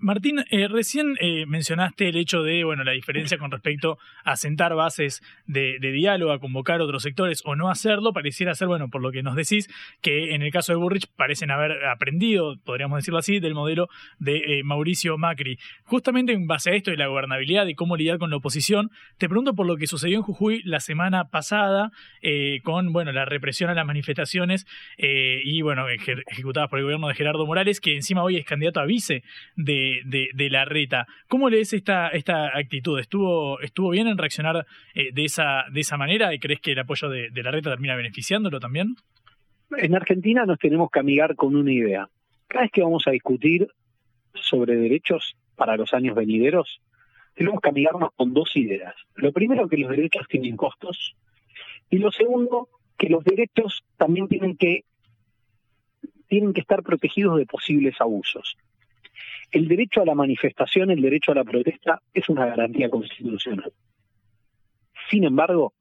[0.01, 4.73] Martín, eh, recién eh, mencionaste el hecho de, bueno, la diferencia con respecto a sentar
[4.73, 9.11] bases de, diálogo, a convocar otros sectores o no hacerlo, pareciera ser, bueno, por lo
[9.11, 9.69] que nos decís,
[10.01, 14.37] que en el caso de Burrich parecen haber aprendido, podríamos decirlo así, del modelo de
[14.37, 15.59] eh, Mauricio Macri.
[15.83, 19.29] Justamente en base a esto de la gobernabilidad y cómo lidiar con la oposición, te
[19.29, 21.91] pregunto por lo que sucedió en Jujuy la semana pasada
[22.63, 24.65] con, bueno, la represión a las manifestaciones
[24.97, 28.85] y, bueno, ejecutadas por el gobierno de Gerardo Morales, que encima hoy es candidato a
[28.85, 29.23] vice
[29.55, 31.07] de de, la reta.
[31.27, 32.99] ¿Cómo lees esta, esta actitud?
[32.99, 36.79] ¿Estuvo, ¿Estuvo bien en reaccionar eh, de, esa, de esa manera y crees que el
[36.79, 38.95] apoyo de, la reta termina beneficiándolo también?
[39.77, 42.09] En Argentina nos tenemos que amigar con una idea.
[42.47, 43.67] Cada vez que vamos a discutir
[44.33, 46.81] sobre derechos para los años venideros,
[47.35, 48.95] tenemos que amigarnos con dos ideas.
[49.15, 51.15] Lo primero, que los derechos tienen costos.
[51.89, 54.83] Y lo segundo, que los derechos también tienen que,
[56.27, 58.57] tienen que estar protegidos de posibles abusos.
[59.51, 63.71] El derecho a la manifestación, el derecho a la protesta es una garantía constitucional.
[65.09, 65.73] Sin embargo,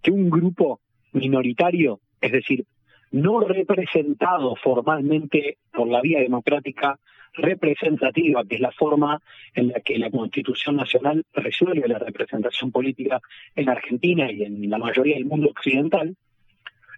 [0.00, 0.80] que un grupo
[1.12, 2.64] minoritario, es decir,
[3.10, 6.98] no representado formalmente por la vía democrática
[7.32, 9.20] representativa, que es la forma
[9.54, 13.20] en la que la Constitución Nacional resuelve la representación política
[13.56, 16.16] en Argentina y en la mayoría del mundo occidental,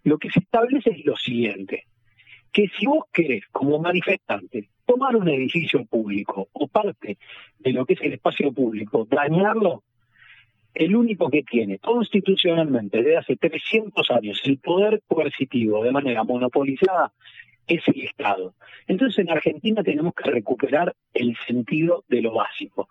[0.05, 1.87] lo que se establece es lo siguiente,
[2.57, 7.19] que si vos querés, como manifestante, tomar un edificio público o parte
[7.59, 9.83] de lo que es el espacio público, dañarlo,
[10.73, 17.13] el único que tiene constitucionalmente desde hace 300 años el poder coercitivo de manera monopolizada
[17.67, 18.55] es el Estado.
[18.87, 22.89] Entonces en Argentina tenemos que recuperar el sentido de lo básico.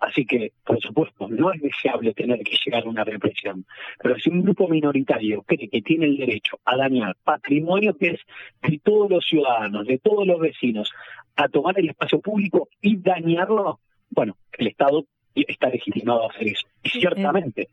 [0.00, 3.66] Así que, por supuesto, no es deseable tener que llegar a una represión.
[4.00, 8.20] Pero si un grupo minoritario cree que tiene el derecho a dañar patrimonio que es
[8.62, 10.92] de todos los ciudadanos, de todos los vecinos,
[11.36, 13.80] a tomar el espacio público y dañarlo,
[14.10, 16.66] bueno, el Estado está legitimado a hacer eso.
[16.82, 17.68] Y ciertamente,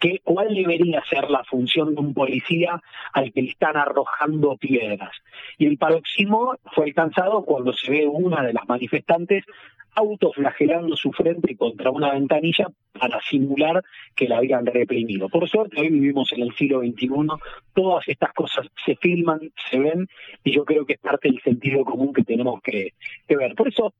[0.00, 2.80] que ¿cuál debería ser la función de un policía
[3.12, 5.12] al que le están arrojando piedras?
[5.58, 9.44] Y el paroxismo fue alcanzado cuando se ve una de las manifestantes
[9.94, 13.82] autoflagelando su frente contra una ventanilla para simular
[14.14, 15.28] que la habían reprimido.
[15.28, 17.08] Por suerte, hoy vivimos en el siglo XXI,
[17.74, 20.06] todas estas cosas se filman, se ven,
[20.42, 22.94] y yo creo que es parte del sentido común que tenemos que,
[23.26, 23.54] que ver.
[23.54, 23.94] Por eso,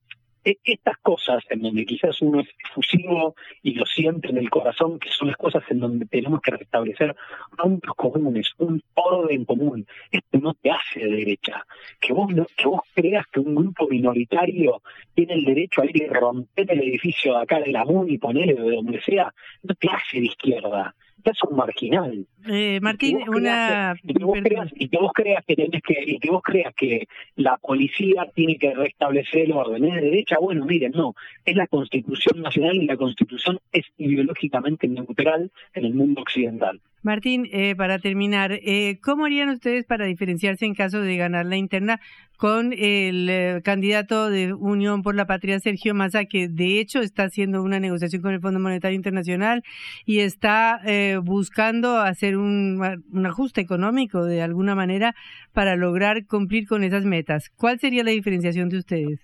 [0.44, 5.10] estas cosas en donde quizás uno es efusivo y lo siente en el corazón, que
[5.10, 7.16] son las cosas en donde tenemos que restablecer
[7.56, 9.86] puntos comunes, un orden común.
[10.10, 11.64] Esto no te hace de derecha.
[12.00, 14.82] Que vos, que vos creas que un grupo minoritario
[15.14, 18.18] tiene el derecho a ir y romper el edificio de acá de la MUNI y
[18.18, 20.94] ponerle de donde sea, no te hace de izquierda
[21.30, 22.26] es un marginal.
[22.46, 23.94] Eh, Martín, una...
[24.02, 26.74] y, que vos creas, y que vos creas que tenés que, y que vos creas
[26.74, 29.84] que la policía tiene que restablecer el orden.
[29.84, 30.36] ¿Es de derecha?
[30.40, 31.14] Bueno, miren, no.
[31.44, 36.80] Es la Constitución Nacional y la Constitución es ideológicamente neutral en el mundo occidental.
[37.04, 41.56] Martín, eh, para terminar, eh, ¿cómo harían ustedes para diferenciarse en caso de ganar la
[41.56, 42.00] interna
[42.38, 47.24] con el eh, candidato de Unión por la Patria, Sergio Massa, que de hecho está
[47.24, 49.62] haciendo una negociación con el Fondo Monetario Internacional
[50.06, 50.80] y está
[51.22, 52.80] buscando hacer un,
[53.12, 55.14] un ajuste económico de alguna manera
[55.52, 57.50] para lograr cumplir con esas metas?
[57.50, 59.20] ¿Cuál sería la diferenciación de ustedes?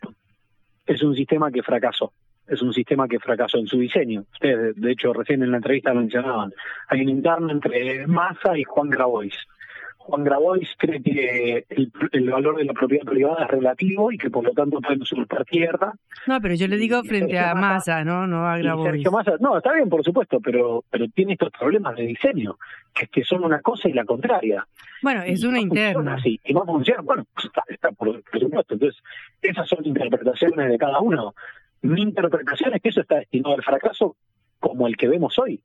[0.87, 2.12] Es un sistema que fracasó
[2.50, 4.24] es un sistema que fracasó en su diseño.
[4.32, 6.52] Ustedes, de hecho, recién en la entrevista lo mencionaban.
[6.88, 9.34] Hay un interno entre Massa y Juan Grabois.
[9.96, 14.44] Juan Grabois cree que el, valor de la propiedad privada es relativo y que por
[14.44, 15.92] lo tanto pueden usurpar tierra.
[16.26, 18.26] No, pero yo le digo frente a Massa, ¿no?
[18.26, 19.04] No a Grabois.
[19.40, 22.56] no, está bien, por supuesto, pero pero tiene estos problemas de diseño,
[22.92, 24.66] que, que son una cosa y la contraria.
[25.02, 26.16] Bueno, es una interna.
[26.24, 28.74] Y no funciona, bueno, está, está por, por supuesto.
[28.74, 29.02] Entonces,
[29.40, 31.34] esas son interpretaciones de cada uno.
[31.83, 34.16] Mi interpretación es que eso está destinado al fracaso
[34.59, 35.62] como el que vemos hoy.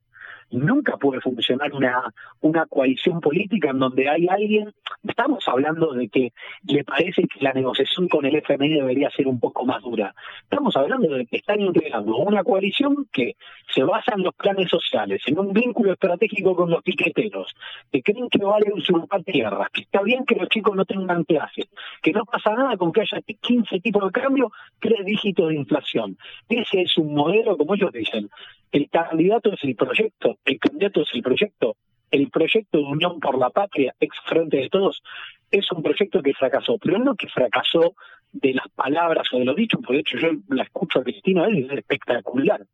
[0.50, 4.72] Nunca puede funcionar una, una coalición política en donde hay alguien,
[5.06, 6.32] estamos hablando de que
[6.66, 10.14] le parece que la negociación con el FMI debería ser un poco más dura.
[10.42, 13.36] Estamos hablando de que están integrando una coalición que
[13.74, 17.54] se basa en los planes sociales, en un vínculo estratégico con los piqueteros,
[17.90, 21.66] que creen que vale usurpar tierras, que está bien que los chicos no tengan clases,
[22.02, 26.16] que no pasa nada con que haya 15 tipos de cambio, tres dígitos de inflación.
[26.48, 28.30] Ese es un modelo, como ellos dicen,
[28.72, 31.76] el candidato es el proyecto, el candidato es el proyecto,
[32.10, 35.02] el proyecto de Unión por la Patria, ex Frente de Todos,
[35.50, 37.94] es un proyecto que fracasó, pero no que fracasó
[38.32, 41.46] de las palabras o de los dichos, porque de hecho yo la escucho a Cristina
[41.48, 42.66] es espectacular.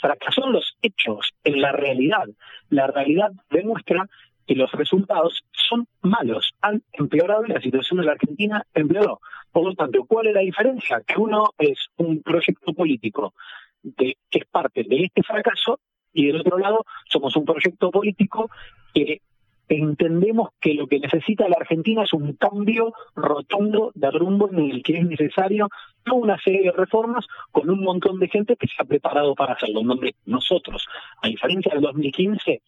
[0.00, 2.26] Fracasó en los hechos, en la realidad.
[2.70, 4.06] La realidad demuestra
[4.46, 9.20] que los resultados son malos, han empeorado y la situación de la Argentina empeoró.
[9.52, 11.02] Por lo tanto, ¿cuál es la diferencia?
[11.06, 13.34] Que uno es un proyecto político
[13.82, 15.78] de, que es parte de este fracaso
[16.12, 18.50] y del otro lado somos un proyecto político
[18.94, 19.20] que
[19.68, 24.82] entendemos que lo que necesita la Argentina es un cambio rotundo de rumbo en el
[24.82, 25.68] que es necesario
[26.04, 29.54] toda una serie de reformas con un montón de gente que se ha preparado para
[29.54, 30.86] hacerlo, en donde nosotros,
[31.22, 32.60] a diferencia del 2015,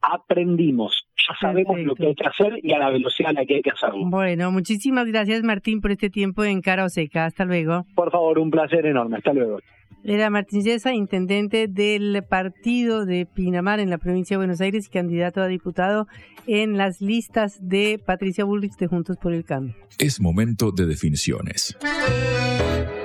[0.00, 3.56] aprendimos, ya sabemos lo que hay que hacer y a la velocidad a la que
[3.56, 4.04] hay que hacerlo.
[4.06, 7.24] Bueno, muchísimas gracias Martín por este tiempo en Cara o Seca.
[7.24, 7.84] Hasta luego.
[7.94, 9.18] Por favor, un placer enorme.
[9.18, 9.58] Hasta luego.
[10.04, 14.90] Era Martín Yesa, intendente del partido de Pinamar en la provincia de Buenos Aires y
[14.90, 16.06] candidato a diputado
[16.46, 19.74] en las listas de Patricia Bullrich de Juntos por el Cambio.
[19.98, 21.76] Es momento de definiciones.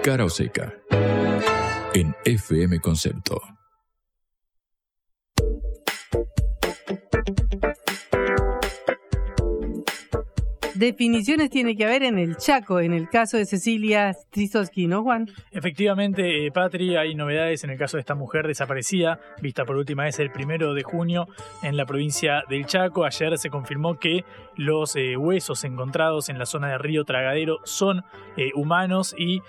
[0.04, 0.74] Cara o seca.
[1.94, 3.42] En FM Concepto.
[10.76, 15.30] Definiciones tiene que haber en el Chaco, en el caso de Cecilia Strisowski, ¿no, Juan?
[15.52, 20.04] Efectivamente, eh, Patri, hay novedades en el caso de esta mujer desaparecida, vista por última
[20.04, 21.28] vez el primero de junio
[21.62, 23.06] en la provincia del Chaco.
[23.06, 24.24] Ayer se confirmó que
[24.56, 28.04] los eh, huesos encontrados en la zona de Río Tragadero son
[28.38, 29.42] eh, humanos y,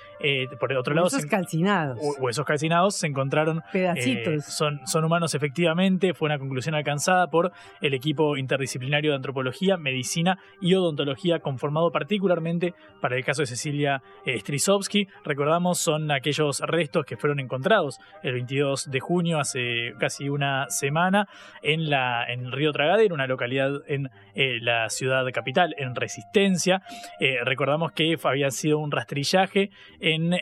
[0.61, 1.07] por el otro lado.
[1.07, 1.99] Huesos calcinados.
[2.18, 3.62] Huesos calcinados se encontraron.
[3.72, 4.45] Pedacitos.
[4.45, 6.14] son, son humanos, efectivamente.
[6.14, 12.75] Fue una conclusión alcanzada por el equipo interdisciplinario de antropología, medicina y odontología conformado particularmente
[13.01, 15.09] para el caso de Cecilia eh, Strisowski.
[15.25, 21.29] Recordamos, son aquellos restos que fueron encontrados el 22 de junio, hace casi una semana,
[21.62, 26.83] en, la, en Río Tragadero, una localidad en eh, la ciudad capital, en Resistencia.
[27.21, 30.35] Eh, recordamos que había sido un rastrillaje en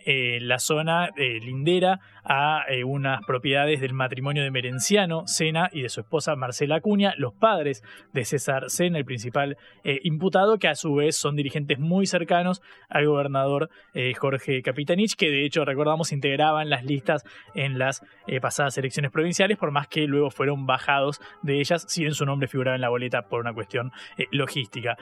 [0.47, 6.37] la zona lindera a unas propiedades del matrimonio de Merenciano Sena y de su esposa
[6.37, 9.57] Marcela Acuña, los padres de César Sena, el principal
[10.03, 15.31] imputado, que a su vez son dirigentes muy cercanos al gobernador eh, Jorge Capitanich, que
[15.31, 20.07] de hecho, recordamos, integraban las listas en las eh, pasadas elecciones provinciales, por más que
[20.07, 23.53] luego fueron bajados de ellas, si bien su nombre figuraba en la boleta por una
[23.53, 24.97] cuestión eh, logística.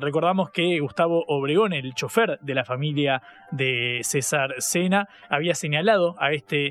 [0.00, 6.32] recordamos que Gustavo Obregón, el chofer de la familia de César Sena, había señalado a
[6.32, 6.61] este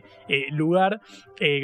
[0.52, 1.02] lugar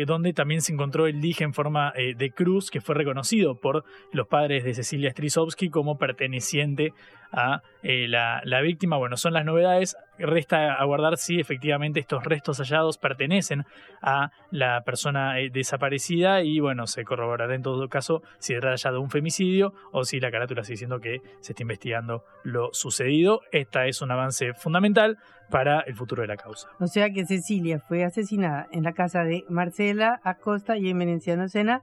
[0.05, 4.27] donde también se encontró el dije en forma de cruz, que fue reconocido por los
[4.27, 6.93] padres de Cecilia Strisowski como perteneciente
[7.31, 8.97] a eh, la, víctima.
[8.97, 9.95] Bueno, son las novedades.
[10.17, 13.65] Resta aguardar si efectivamente estos restos hallados pertenecen
[14.01, 18.97] a la persona eh, desaparecida y bueno, se corroborará en todo caso si trata de
[18.97, 23.41] un femicidio o si la carátula sigue diciendo que se está investigando lo sucedido.
[23.51, 25.17] Esta es un avance fundamental
[25.49, 26.67] para el futuro de la causa.
[26.79, 31.47] O sea que Cecilia fue asesinada en la casa de Marcela Acosta y en Menenciano
[31.47, 31.81] Sena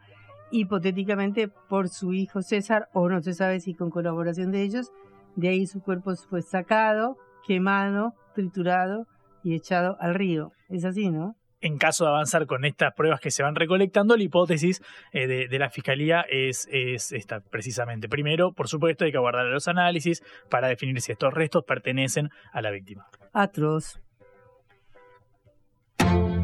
[0.51, 4.93] hipotéticamente por su hijo César, o no se sabe si con colaboración de ellos,
[5.35, 9.07] de ahí su cuerpo fue sacado, quemado, triturado
[9.43, 10.53] y echado al río.
[10.69, 11.35] Es así, ¿no?
[11.65, 15.59] En caso de avanzar con estas pruebas que se van recolectando, la hipótesis eh, de,
[15.59, 18.07] la fiscalía es, es, esta, precisamente.
[18.07, 22.61] Primero, por supuesto, hay que aguardar los análisis para definir si estos restos pertenecen a
[22.61, 23.07] la víctima.
[23.33, 23.99] Atroz.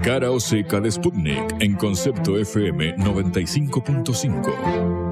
[0.03, 5.10] Cara o seca de Sputnik en concepto FM 95.5.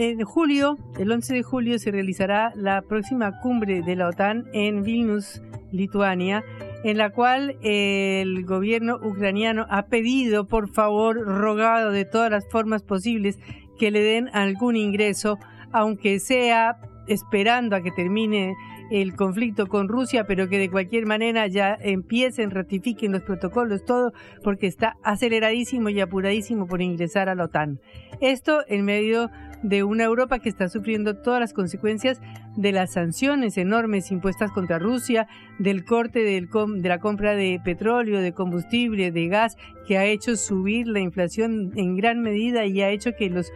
[0.00, 4.82] en julio, el 11 de julio, se realizará la próxima cumbre de la OTAN en
[4.82, 5.42] Vilnius,
[5.72, 6.42] Lituania,
[6.84, 12.82] en la cual el gobierno ucraniano ha pedido, por favor, rogado de todas las formas
[12.82, 13.38] posibles,
[13.78, 15.38] que le den algún ingreso,
[15.70, 18.54] aunque sea esperando a que termine
[18.90, 24.12] el conflicto con Rusia, pero que de cualquier manera ya empiecen, ratifiquen los protocolos, todo,
[24.42, 27.80] porque está aceleradísimo y apuradísimo por ingresar a la OTAN.
[28.20, 29.30] Esto en medio
[29.62, 32.20] de una Europa que está sufriendo todas las consecuencias
[32.56, 35.28] de las sanciones enormes impuestas contra Rusia,
[35.58, 40.36] del corte del de la compra de petróleo, de combustible, de gas, que ha hecho
[40.36, 43.52] subir la inflación en gran medida y ha hecho que los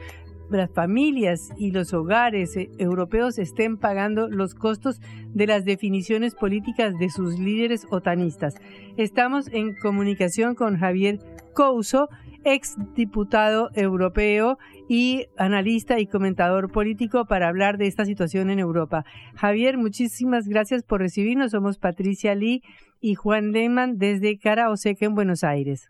[0.51, 5.01] las familias y los hogares eh, europeos estén pagando los costos
[5.33, 8.55] de las definiciones políticas de sus líderes otanistas.
[8.97, 11.19] Estamos en comunicación con Javier
[11.55, 12.09] Couso,
[12.45, 19.05] ex diputado europeo y analista y comentador político para hablar de esta situación en Europa.
[19.35, 21.53] Javier, muchísimas gracias por recibirnos.
[21.53, 22.63] Somos Patricia Lee
[23.01, 25.89] y Juan Lehmann desde Caraoseca en Buenos Aires.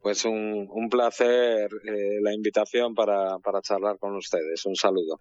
[0.00, 4.64] Pues un, un placer eh, la invitación para, para charlar con ustedes.
[4.64, 5.20] Un saludo.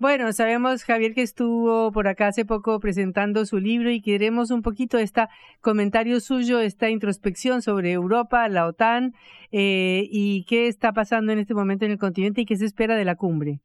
[0.00, 4.62] Bueno, sabemos, Javier, que estuvo por acá hace poco presentando su libro y queremos un
[4.62, 5.22] poquito este
[5.60, 9.14] comentario suyo, esta introspección sobre Europa, la OTAN
[9.50, 12.94] eh, y qué está pasando en este momento en el continente y qué se espera
[12.94, 13.58] de la cumbre.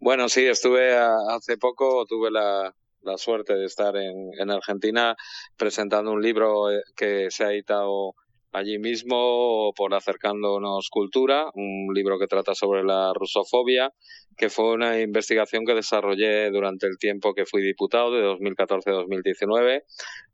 [0.00, 5.14] Bueno, sí, estuve hace poco, tuve la, la suerte de estar en, en Argentina
[5.58, 8.14] presentando un libro eh, que se ha editado
[8.56, 13.92] allí mismo por Acercándonos Cultura, un libro que trata sobre la rusofobia,
[14.34, 19.82] que fue una investigación que desarrollé durante el tiempo que fui diputado, de 2014-2019,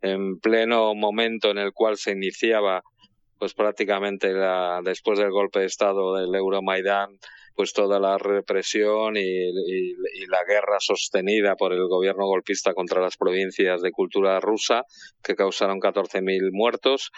[0.02, 2.82] en pleno momento en el cual se iniciaba
[3.40, 7.18] pues prácticamente la, después del golpe de Estado del Euromaidán,
[7.56, 13.16] pues toda la represión y, y, la guerra sostenida por el gobierno golpista contra las
[13.16, 14.84] provincias de cultura rusa,
[15.24, 17.10] que causaron 14.000 muertos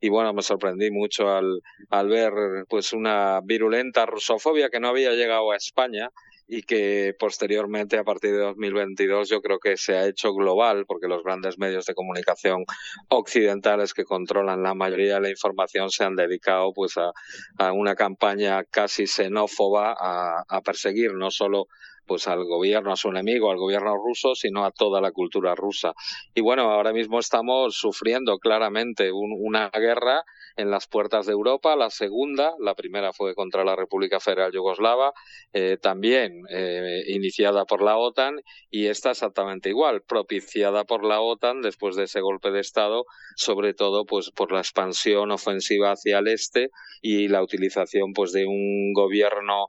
[0.00, 1.60] y bueno, me sorprendí mucho al,
[1.90, 2.32] al ver
[2.68, 6.10] pues una virulenta rusofobia que no había llegado a España
[6.52, 11.06] y que posteriormente, a partir de 2022, yo creo que se ha hecho global, porque
[11.06, 12.64] los grandes medios de comunicación
[13.08, 18.64] occidentales que controlan la mayoría de la información se han dedicado pues a, una campaña
[18.64, 21.68] casi xenófoba a, a perseguir no solo
[22.06, 25.92] pues al gobierno, a su enemigo, al gobierno ruso, sino a toda la cultura rusa.
[26.34, 30.24] Y bueno, ahora mismo estamos sufriendo claramente una guerra
[30.56, 35.12] en las puertas de Europa, la segunda, la primera fue contra la República Federal Yugoslava,
[35.52, 38.40] eh, también eh, iniciada por la OTAN,
[38.70, 43.04] y esta exactamente igual, propiciada por la OTAN después de ese golpe de Estado,
[43.36, 46.70] sobre todo pues por la expansión ofensiva hacia el este
[47.00, 49.66] y la utilización pues de un gobierno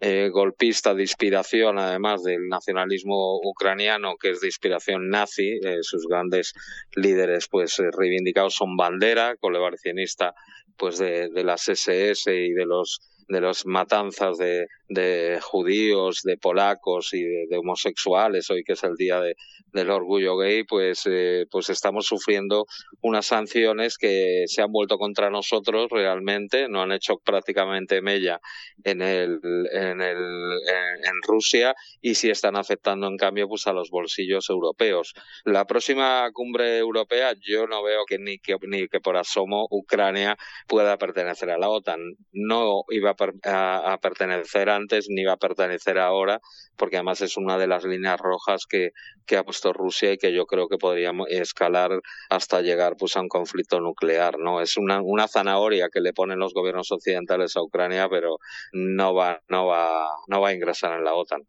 [0.00, 5.58] eh, golpista de inspiración, además del nacionalismo ucraniano, que es de inspiración nazi.
[5.62, 6.52] Eh, sus grandes
[6.94, 10.34] líderes, pues eh, reivindicados son Bandera, colebarcionista
[10.76, 16.36] pues de, de las SS y de los de los matanzas de, de judíos, de
[16.36, 19.36] polacos y de, homosexuales, hoy que es el día de,
[19.72, 22.66] del orgullo gay, pues, eh, pues estamos sufriendo
[23.00, 28.40] unas sanciones que se han vuelto contra nosotros realmente, no han hecho prácticamente mella
[28.84, 29.40] en el,
[29.72, 35.14] en el, en, Rusia y sí están afectando en cambio pues a los bolsillos europeos.
[35.44, 40.36] La próxima cumbre europea yo no veo que ni que, ni que por asomo Ucrania
[40.68, 42.00] pueda pertenecer a la OTAN.
[42.32, 46.40] No iba a, a pertenecer antes ni va a pertenecer ahora,
[46.76, 48.90] porque además es una de las líneas rojas que,
[49.26, 52.00] que ha puesto Rusia y que yo creo que podríamos escalar
[52.30, 54.60] hasta llegar pues a un conflicto nuclear, ¿no?
[54.60, 58.38] Es una, una zanahoria que le ponen los gobiernos occidentales a Ucrania, pero
[58.72, 61.42] no va, no va, no va a ingresar en la OTAN.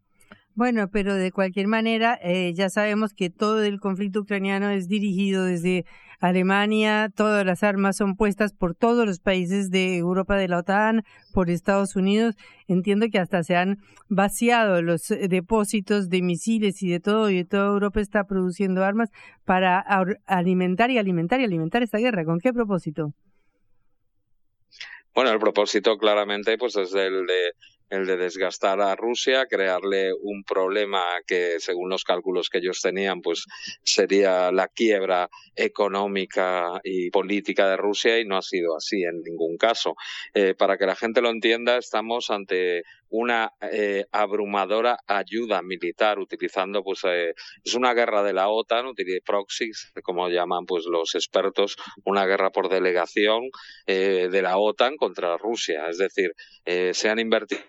[0.56, 5.46] Bueno, pero de cualquier manera, eh, ya sabemos que todo el conflicto ucraniano es dirigido
[5.46, 5.86] desde
[6.20, 11.04] Alemania, todas las armas son puestas por todos los países de Europa de la OTAN,
[11.34, 12.36] por Estados Unidos.
[12.68, 13.78] Entiendo que hasta se han
[14.10, 19.10] vaciado los eh, depósitos de misiles y de todo, y toda Europa está produciendo armas
[19.46, 19.84] para
[20.26, 22.26] alimentar y alimentar y alimentar esta guerra.
[22.26, 23.14] ¿Con qué propósito?
[25.14, 27.52] Bueno, el propósito claramente pues es el de
[27.90, 33.22] el de desgastar a Rusia, crearle un problema que, según los cálculos que ellos tenían,
[33.22, 33.46] pues
[33.84, 39.58] sería la quiebra económica y política de Rusia y no ha sido así en ningún
[39.58, 39.96] caso.
[40.34, 46.84] Eh, para que la gente lo entienda, estamos ante una eh, abrumadora ayuda militar utilizando
[46.84, 47.34] pues eh,
[47.64, 48.86] es una guerra de la OTAN
[49.26, 53.50] proxies como llaman pues los expertos una guerra por delegación
[53.86, 56.34] eh, de la OTAN contra Rusia es decir
[56.66, 57.64] eh, se han invertido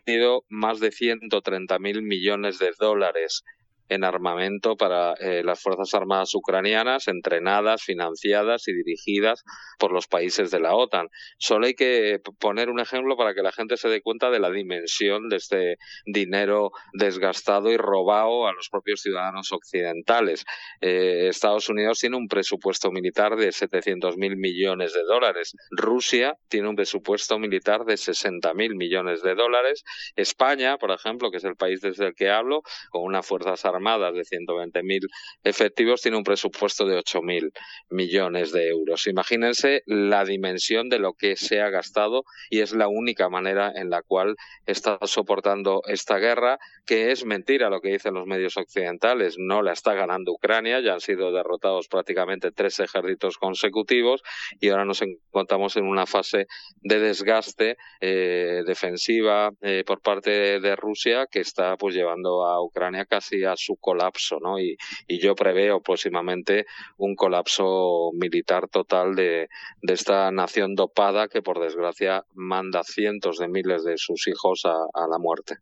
[0.49, 3.45] más de 130 mil millones de dólares
[3.89, 9.45] en armamento para eh, las Fuerzas Armadas ucranianas, entrenadas, financiadas y dirigidas
[9.79, 11.09] por los países de la OTAN.
[11.39, 14.51] Solo hay que poner un ejemplo para que la gente se dé cuenta de la
[14.51, 20.45] dimensión de este dinero desgastado y robado a los propios ciudadanos occidentales.
[20.81, 25.55] Eh, Estados Unidos tiene un presupuesto militar de 700.000 millones de dólares.
[25.71, 29.85] Rusia tiene un presupuesto militar de 60.000 millones de dólares.
[30.17, 33.78] España, por ejemplo, que es el país desde el que hablo, con unas fuerzas armadas
[33.79, 35.09] de 120.000
[35.45, 37.53] efectivos, tiene un presupuesto de 8.000
[37.91, 39.07] millones de euros.
[39.07, 43.91] Imagínense la dimensión de lo que se ha gastado y es la única manera en
[43.91, 49.37] la cual está soportando esta guerra, que es mentira lo que dicen los medios occidentales.
[49.39, 54.23] No la está ganando Ucrania, ya han sido derrotados prácticamente tres ejércitos consecutivos
[54.61, 56.47] y ahora nos encontramos en una fase
[56.81, 63.05] de desgaste eh, defensiva eh, por parte de Rusia que está pues llevando a Ucrania
[63.05, 64.59] casi a su colapso, ¿no?
[64.59, 64.77] Y,
[65.21, 66.65] yo preveo próximamente
[66.97, 69.49] un colapso militar total de,
[69.83, 74.77] de esta nación dopada que por desgracia manda cientos de miles de sus hijos a,
[74.95, 75.57] a la muerte.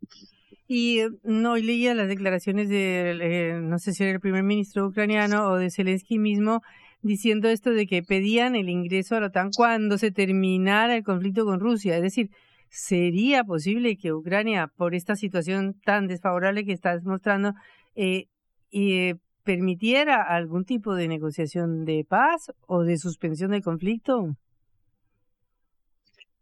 [0.69, 5.49] Y no leía las declaraciones de, eh, no sé si era el primer ministro ucraniano
[5.49, 6.63] o de Zelensky mismo,
[7.03, 11.45] diciendo esto de que pedían el ingreso a la OTAN cuando se terminara el conflicto
[11.45, 11.97] con Rusia.
[11.97, 12.31] Es decir,
[12.69, 17.55] ¿sería posible que Ucrania, por esta situación tan desfavorable que estás mostrando,
[17.97, 18.29] eh,
[18.71, 24.37] eh, permitiera algún tipo de negociación de paz o de suspensión del conflicto?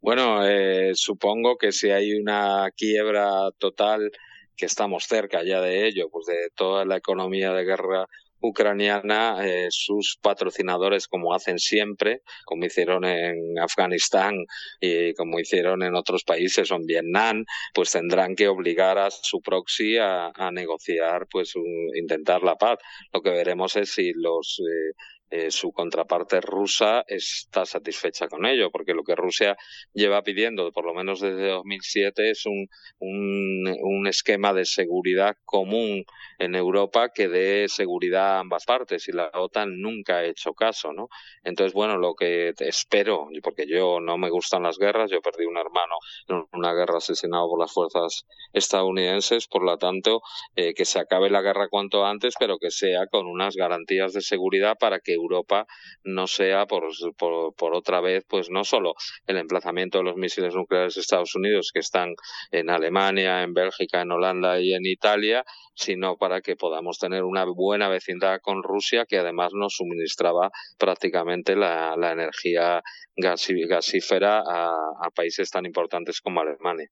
[0.00, 4.10] Bueno, eh, supongo que si hay una quiebra total,
[4.56, 8.06] que estamos cerca ya de ello, pues de toda la economía de guerra
[8.44, 14.34] ucraniana, eh, sus patrocinadores, como hacen siempre, como hicieron en Afganistán
[14.80, 19.40] y como hicieron en otros países o en Vietnam, pues tendrán que obligar a su
[19.40, 21.54] proxy a, negociar, pues
[21.94, 22.78] intentar la paz.
[23.12, 24.92] Lo que veremos es si los eh,
[25.36, 29.56] eh, su contraparte rusa está satisfecha con ello, porque lo que Rusia
[29.92, 32.68] lleva pidiendo, por lo menos desde 2007, es un,
[33.00, 36.04] un, un esquema de seguridad común
[36.38, 40.92] en Europa que dé seguridad a ambas partes y la OTAN nunca ha hecho caso,
[40.92, 41.08] ¿no?
[41.42, 45.56] Entonces, bueno, lo que espero, porque yo no me gustan las guerras, yo perdí un
[45.56, 45.96] hermano
[46.28, 50.22] en una guerra asesinado por las fuerzas estadounidenses, por lo tanto,
[50.54, 54.20] eh, que se acabe la guerra cuanto antes, pero que sea con unas garantías de
[54.20, 55.66] seguridad para que Europa
[56.02, 56.84] no sea por,
[57.16, 58.94] por, otra vez, pues no solo
[59.26, 62.14] el emplazamiento de los misiles nucleares de Estados Unidos que están
[62.50, 65.44] en Alemania, en Bélgica, en Holanda y en Italia,
[65.74, 71.56] sino para que podamos tener una buena vecindad con Rusia, que además nos suministraba prácticamente
[71.56, 72.82] la, energía
[73.16, 76.88] gasífera a, países tan importantes como Alemania.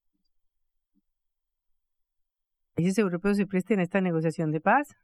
[2.75, 4.95] ¿Países europeos se presten a esta negociación de paz?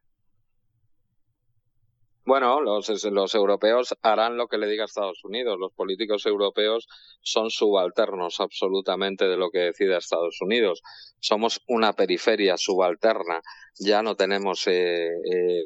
[2.30, 5.58] Bueno, los, los europeos harán lo que le diga Estados Unidos.
[5.60, 6.88] Los políticos europeos
[7.22, 10.84] son subalternos absolutamente de lo que decida Estados Unidos.
[11.20, 13.42] Somos una periferia subalterna.
[13.82, 15.08] Ya no tenemos eh,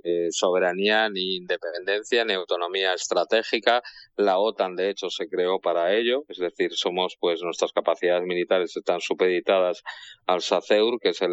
[0.04, 3.82] eh, soberanía ni independencia ni autonomía estratégica.
[4.18, 6.24] La OTAN, de hecho, se creó para ello.
[6.30, 9.82] Es decir, somos, pues, nuestras capacidades militares están supeditadas
[10.28, 11.32] al SACEUR, que es el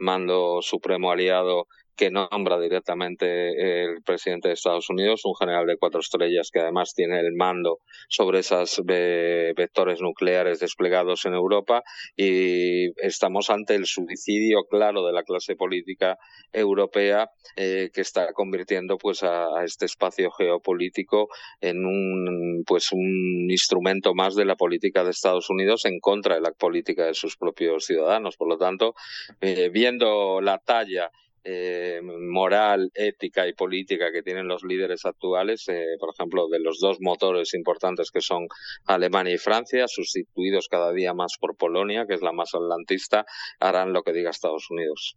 [0.00, 5.98] mando supremo aliado que nombra directamente el presidente de Estados Unidos, un general de cuatro
[5.98, 11.82] estrellas que además tiene el mando sobre esos vectores nucleares desplegados en Europa
[12.16, 16.07] y estamos ante el suicidio claro de la clase política
[16.52, 21.28] europea eh, que está convirtiendo pues a, este espacio geopolítico
[21.60, 26.40] en un pues un instrumento más de la política de Estados Unidos en contra de
[26.40, 28.36] la política de sus propios ciudadanos.
[28.36, 28.94] Por lo tanto,
[29.40, 31.10] eh, viendo la talla
[31.44, 35.66] eh, moral, ética y política que tienen los líderes actuales,
[35.98, 38.46] por ejemplo, de los dos motores importantes que son
[38.86, 43.24] Alemania y Francia, sustituidos cada día más por Polonia, que es la más atlantista,
[43.60, 45.16] harán lo que diga Estados Unidos.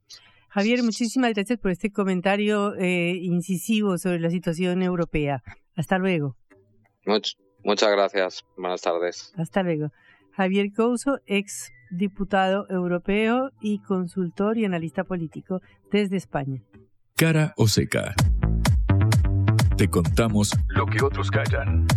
[0.54, 5.42] Javier, muchísimas gracias por este comentario eh, incisivo sobre la situación europea.
[5.78, 6.36] Hasta luego.
[7.06, 8.44] Much, muchas gracias.
[8.58, 9.34] Buenas tardes.
[9.38, 9.92] Hasta luego.
[10.34, 16.62] Javier Couso, ex diputado europeo y consultor y analista político desde España.
[17.16, 18.14] Cara o seca.
[19.78, 21.88] Te contamos lo que otros callan.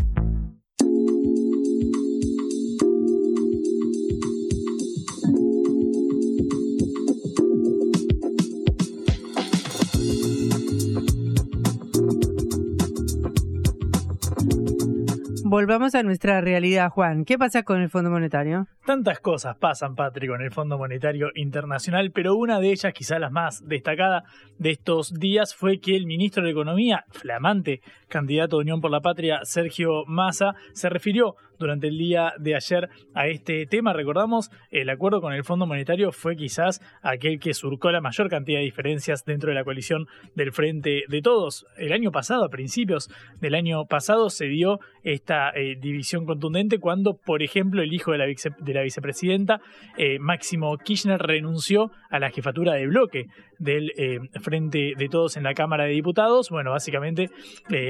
[15.55, 17.25] Volvamos a nuestra realidad, Juan.
[17.25, 18.67] ¿Qué pasa con el Fondo Monetario?
[18.85, 23.31] Tantas cosas pasan, Patrick, con el Fondo Monetario Internacional, pero una de ellas, quizá la
[23.31, 24.25] más destacada
[24.59, 29.01] de estos días, fue que el ministro de Economía, flamante candidato de Unión por la
[29.01, 33.93] Patria, Sergio Massa, se refirió durante el día de ayer a este tema.
[33.93, 38.59] Recordamos, el acuerdo con el Fondo Monetario fue quizás aquel que surcó la mayor cantidad
[38.59, 41.67] de diferencias dentro de la coalición del Frente de Todos.
[41.77, 47.15] El año pasado, a principios del año pasado, se dio esta eh, división contundente cuando,
[47.15, 49.61] por ejemplo, el hijo de la, de la vicepresidenta,
[49.99, 53.27] eh, Máximo Kirchner, renunció a la jefatura de bloque
[53.65, 56.51] del eh, Frente de Todos en la Cámara de Diputados.
[56.51, 57.31] Bueno, básicamente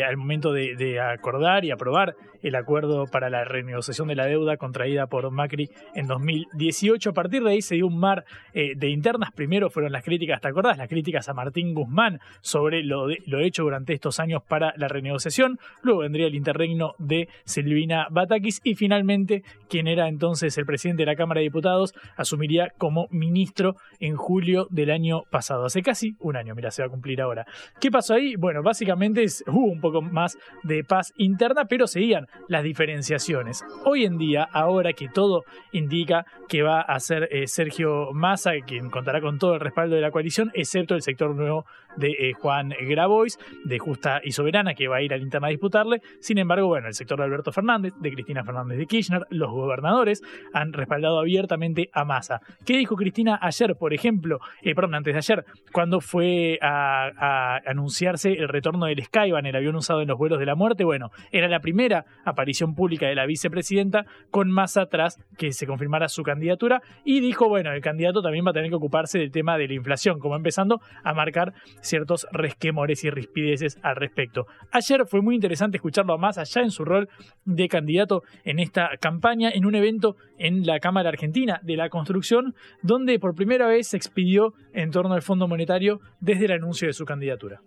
[0.07, 2.15] al momento de, de acordar y aprobar
[2.45, 7.11] el acuerdo para la renegociación de la deuda contraída por Macri en 2018.
[7.11, 9.31] A partir de ahí se dio un mar eh, de internas.
[9.35, 10.77] Primero fueron las críticas, ¿te acordás?
[10.77, 15.59] Las críticas a Martín Guzmán sobre lo, lo hecho durante estos años para la renegociación.
[15.83, 21.07] Luego vendría el interregno de Silvina Batakis y finalmente quien era entonces el presidente de
[21.07, 25.64] la Cámara de Diputados asumiría como ministro en julio del año pasado.
[25.67, 27.47] Hace casi un año, mira, se va a cumplir ahora.
[27.81, 28.37] ¿Qué pasó ahí?
[28.37, 33.65] Bueno, básicamente hubo un poco más de paz interna, pero seguían las diferenciaciones.
[33.85, 38.91] Hoy en día, ahora que todo indica que va a ser eh, Sergio Massa, quien
[38.91, 42.73] contará con todo el respaldo de la coalición, excepto el sector nuevo de eh, Juan
[42.81, 46.01] Grabois, de Justa y Soberana, que va a ir al interna a disputarle.
[46.21, 50.23] Sin embargo, bueno, el sector de Alberto Fernández, de Cristina Fernández de Kirchner, los gobernadores
[50.53, 52.41] han respaldado abiertamente a Massa.
[52.65, 54.39] ¿Qué dijo Cristina ayer, por ejemplo?
[54.63, 59.77] Eh, perdón, antes de ayer, cuando fue a, anunciarse el retorno del Skyban, el avión
[59.77, 60.85] usado en los vuelos de la muerte?
[60.85, 66.09] Bueno, era la primera aparición pública de la vicepresidenta con Massa atrás que se confirmara
[66.09, 69.59] su candidatura y dijo, bueno, el candidato también va a tener que ocuparse del tema
[69.59, 71.53] de la inflación, como empezando a marcar
[71.85, 74.47] ciertos resquemores y rispideces al respecto.
[74.73, 77.09] Ayer fue muy interesante escucharlo a Massa ya en su rol
[77.45, 82.55] de candidato en esta campaña, en un evento en la Cámara Argentina de la Construcción,
[82.83, 86.95] donde por primera vez se expidió en torno al Fondo Monetario desde el anuncio de
[86.95, 87.61] su candidatura.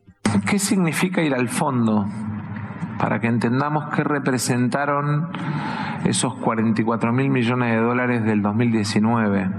[0.50, 2.06] ¿Qué significa ir al fondo?
[2.98, 5.30] para que entendamos qué representaron
[6.04, 9.50] esos 44 mil millones de dólares del 2019.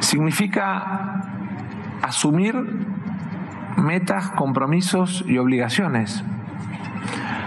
[0.00, 1.33] Significa
[2.04, 2.54] asumir
[3.76, 6.22] metas, compromisos y obligaciones.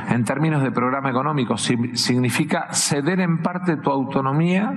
[0.09, 4.73] En términos de programa económico, significa ceder en parte tu autonomía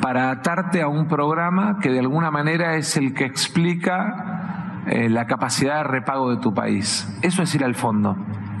[0.00, 5.26] para atarte a un programa que de alguna manera es el que explica eh, la
[5.26, 7.08] capacidad de repago de tu país.
[7.22, 8.16] Eso es ir al fondo.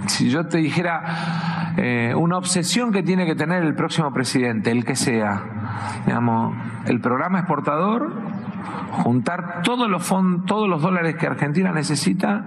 [0.06, 4.84] Si yo te dijera eh, una obsesión que tiene que tener el próximo presidente, el
[4.84, 5.42] que sea,
[6.06, 6.54] digamos,
[6.86, 8.12] el programa exportador,
[9.02, 10.06] juntar todos los,
[10.46, 12.44] todos los dólares que Argentina necesita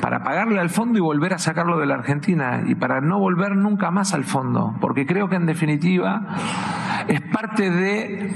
[0.00, 3.56] para pagarle al fondo y volver a sacarlo de la Argentina y para no volver
[3.56, 6.26] nunca más al fondo, porque creo que en definitiva
[7.08, 8.32] es parte de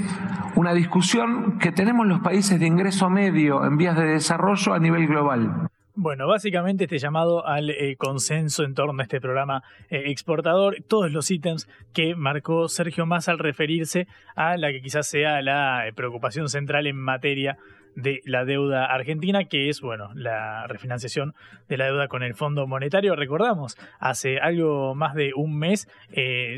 [0.55, 5.07] una discusión que tenemos los países de ingreso medio en vías de desarrollo a nivel
[5.07, 5.69] global.
[5.97, 11.09] Bueno, básicamente este llamado al eh, consenso en torno a este programa eh, exportador, todos
[11.09, 15.93] los ítems que marcó Sergio Massa al referirse a la que quizás sea la eh,
[15.93, 17.57] preocupación central en materia
[17.95, 21.33] de la deuda argentina, que es, bueno, la refinanciación
[21.69, 23.15] de la deuda con el Fondo Monetario.
[23.15, 25.87] Recordamos, hace algo más de un mes,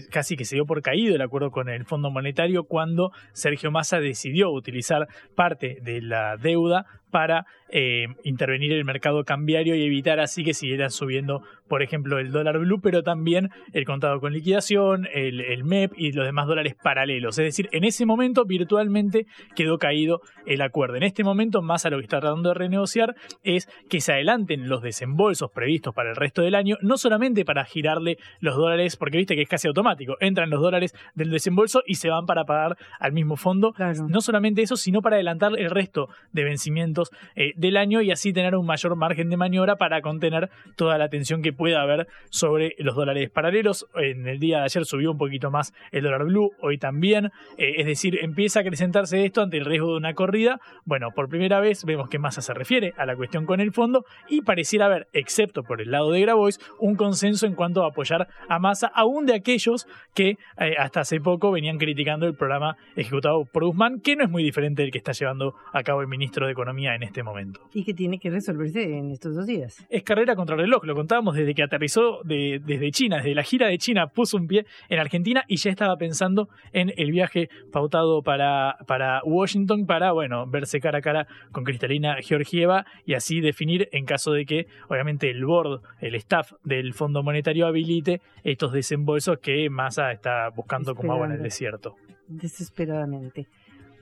[0.09, 3.99] casi que se dio por caído el acuerdo con el Fondo Monetario cuando Sergio Massa
[3.99, 10.19] decidió utilizar parte de la deuda para eh, intervenir en el mercado cambiario y evitar
[10.19, 15.07] así que siguiera subiendo, por ejemplo, el dólar blue, pero también el contado con liquidación,
[15.13, 17.37] el, el, MEP y los demás dólares paralelos.
[17.39, 20.95] Es decir, en ese momento virtualmente quedó caído el acuerdo.
[20.95, 24.69] En este momento, más a lo que está tratando de renegociar es que se adelanten
[24.69, 29.17] los desembolsos previstos para el resto del año, no solamente para girarle los dólares, porque
[29.17, 32.77] viste que es casi automático, entran los dólares del desembolso y se van para pagar
[32.99, 33.73] al mismo fondo.
[34.07, 36.96] No solamente eso, sino para adelantar el resto de vencimientos
[37.35, 41.09] eh, del año y así tener un mayor margen de maniobra para contener toda la
[41.09, 43.87] tensión que pueda haber sobre los dólares paralelos.
[43.95, 47.31] En el día de ayer subió un poquito más el dólar blue, hoy también.
[47.57, 50.59] Eh, es decir, empieza a acrecentarse esto ante el riesgo de una corrida.
[50.85, 54.05] Bueno, por primera vez vemos que Massa se refiere a la cuestión con el fondo
[54.29, 58.27] y pareciera haber, excepto por el lado de Grabois, un consenso en cuanto a apoyar
[58.49, 63.45] a Massa, aún de aquellos que eh, hasta hace poco venían criticando el programa ejecutado
[63.45, 66.45] por Guzmán, que no es muy diferente del que está llevando a cabo el ministro
[66.45, 67.59] de Economía En este momento.
[67.73, 69.85] Y que tiene que resolverse en estos dos días.
[69.89, 73.43] Es carrera contra el reloj, lo contábamos desde que aterrizó de, desde China, desde la
[73.43, 77.49] gira de China, puso un pie en Argentina y ya estaba pensando en el viaje
[77.71, 83.41] pautado para, para Washington para, bueno, verse cara a cara con Cristalina Georgieva y así
[83.41, 88.71] definir en caso de que, obviamente, el board, el staff del Fondo Monetario habilite estos
[88.71, 91.95] desembolsos que Massa está buscando como agua en el desierto.
[92.27, 93.47] Desesperadamente.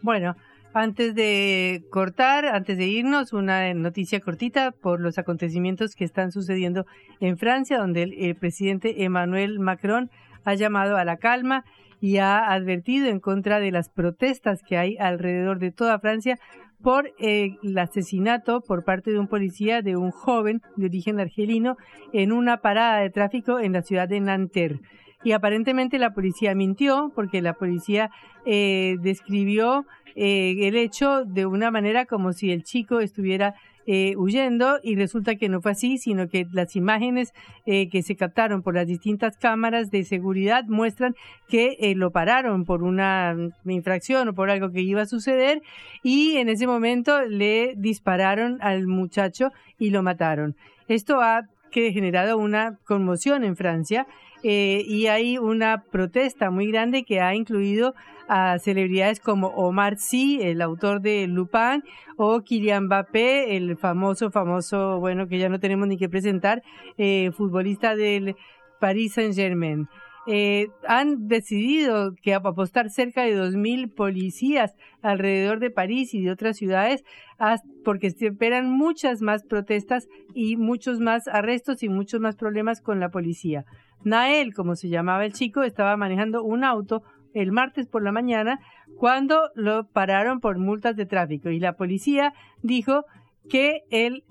[0.01, 0.35] Bueno,
[0.75, 6.85] antes de cortar, antes de irnos, una noticia cortita por los acontecimientos que están sucediendo
[7.21, 10.11] en Francia, donde el, presidente Emmanuel Macron
[10.43, 11.63] ha llamado a la calma
[12.01, 16.37] y ha advertido en contra de las protestas que hay alrededor de toda Francia
[16.83, 21.77] por eh, el asesinato por parte de un policía de un joven de origen argelino
[22.11, 24.81] en una parada de tráfico en la ciudad de Nanterre.
[25.25, 28.11] Y aparentemente la policía mintió porque la policía
[28.45, 33.55] eh, describió eh, el hecho de una manera como si el chico estuviera
[33.87, 37.35] eh, huyendo y resulta que no fue así, sino que las imágenes
[37.67, 41.15] eh, que se captaron por las distintas cámaras de seguridad muestran
[41.47, 45.61] que eh, lo pararon por una infracción o por algo que iba a suceder
[46.01, 50.55] y en ese momento le dispararon al muchacho y lo mataron.
[50.87, 54.07] Esto ha generado una conmoción en Francia
[54.43, 57.95] y hay una protesta muy grande que ha incluido
[58.27, 61.83] a celebridades como Omar Sy, el autor de Lupin,
[62.17, 66.63] o Kylian Mbappé, el famoso, famoso, bueno, que ya no tenemos ni que presentar,
[66.97, 68.35] eh, futbolista del
[68.79, 69.87] Paris Saint-Germain.
[70.27, 74.73] Eh, han decidido que apostar cerca de 2.000 policías
[75.03, 77.03] alrededor de París y de otras ciudades
[77.83, 83.09] porque esperan muchas más protestas y muchos más arrestos y muchos más problemas con la
[83.09, 83.65] policía.
[84.03, 87.03] Nael, como se llamaba el chico, estaba manejando un auto
[87.33, 88.59] el martes por la mañana
[88.97, 93.03] cuando lo pararon por multas de tráfico y la policía dijo
[93.49, 94.23] que el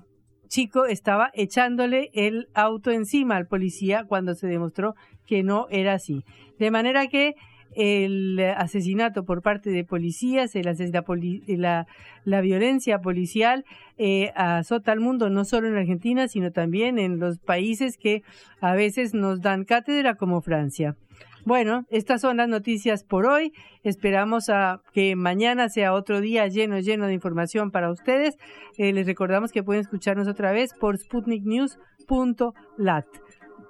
[0.48, 4.94] chico estaba echándole el auto encima al policía cuando se demostró
[5.26, 6.24] que no era así.
[6.58, 7.34] De manera que
[7.74, 11.86] el asesinato por parte de policías, el la,
[12.24, 13.64] la, violencia policial
[13.98, 18.22] eh, azota al mundo, no solo en Argentina, sino también en los países que
[18.60, 20.96] a veces nos dan cátedra como Francia.
[21.44, 23.52] Bueno, estas son las noticias por hoy.
[23.82, 28.36] Esperamos a que mañana sea otro día lleno, lleno de información para ustedes.
[28.78, 33.06] Eh, les recordamos que pueden escucharnos otra vez por sputniknews.lat.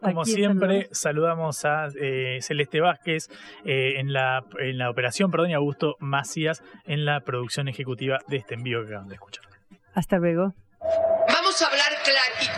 [0.00, 3.28] Como siempre, saludamos a eh, Celeste Vázquez
[3.64, 8.36] eh, en, la, en la operación, perdón, y Augusto Macías en la producción ejecutiva de
[8.36, 9.44] este envío que acaban de escuchar.
[9.94, 10.52] Hasta luego.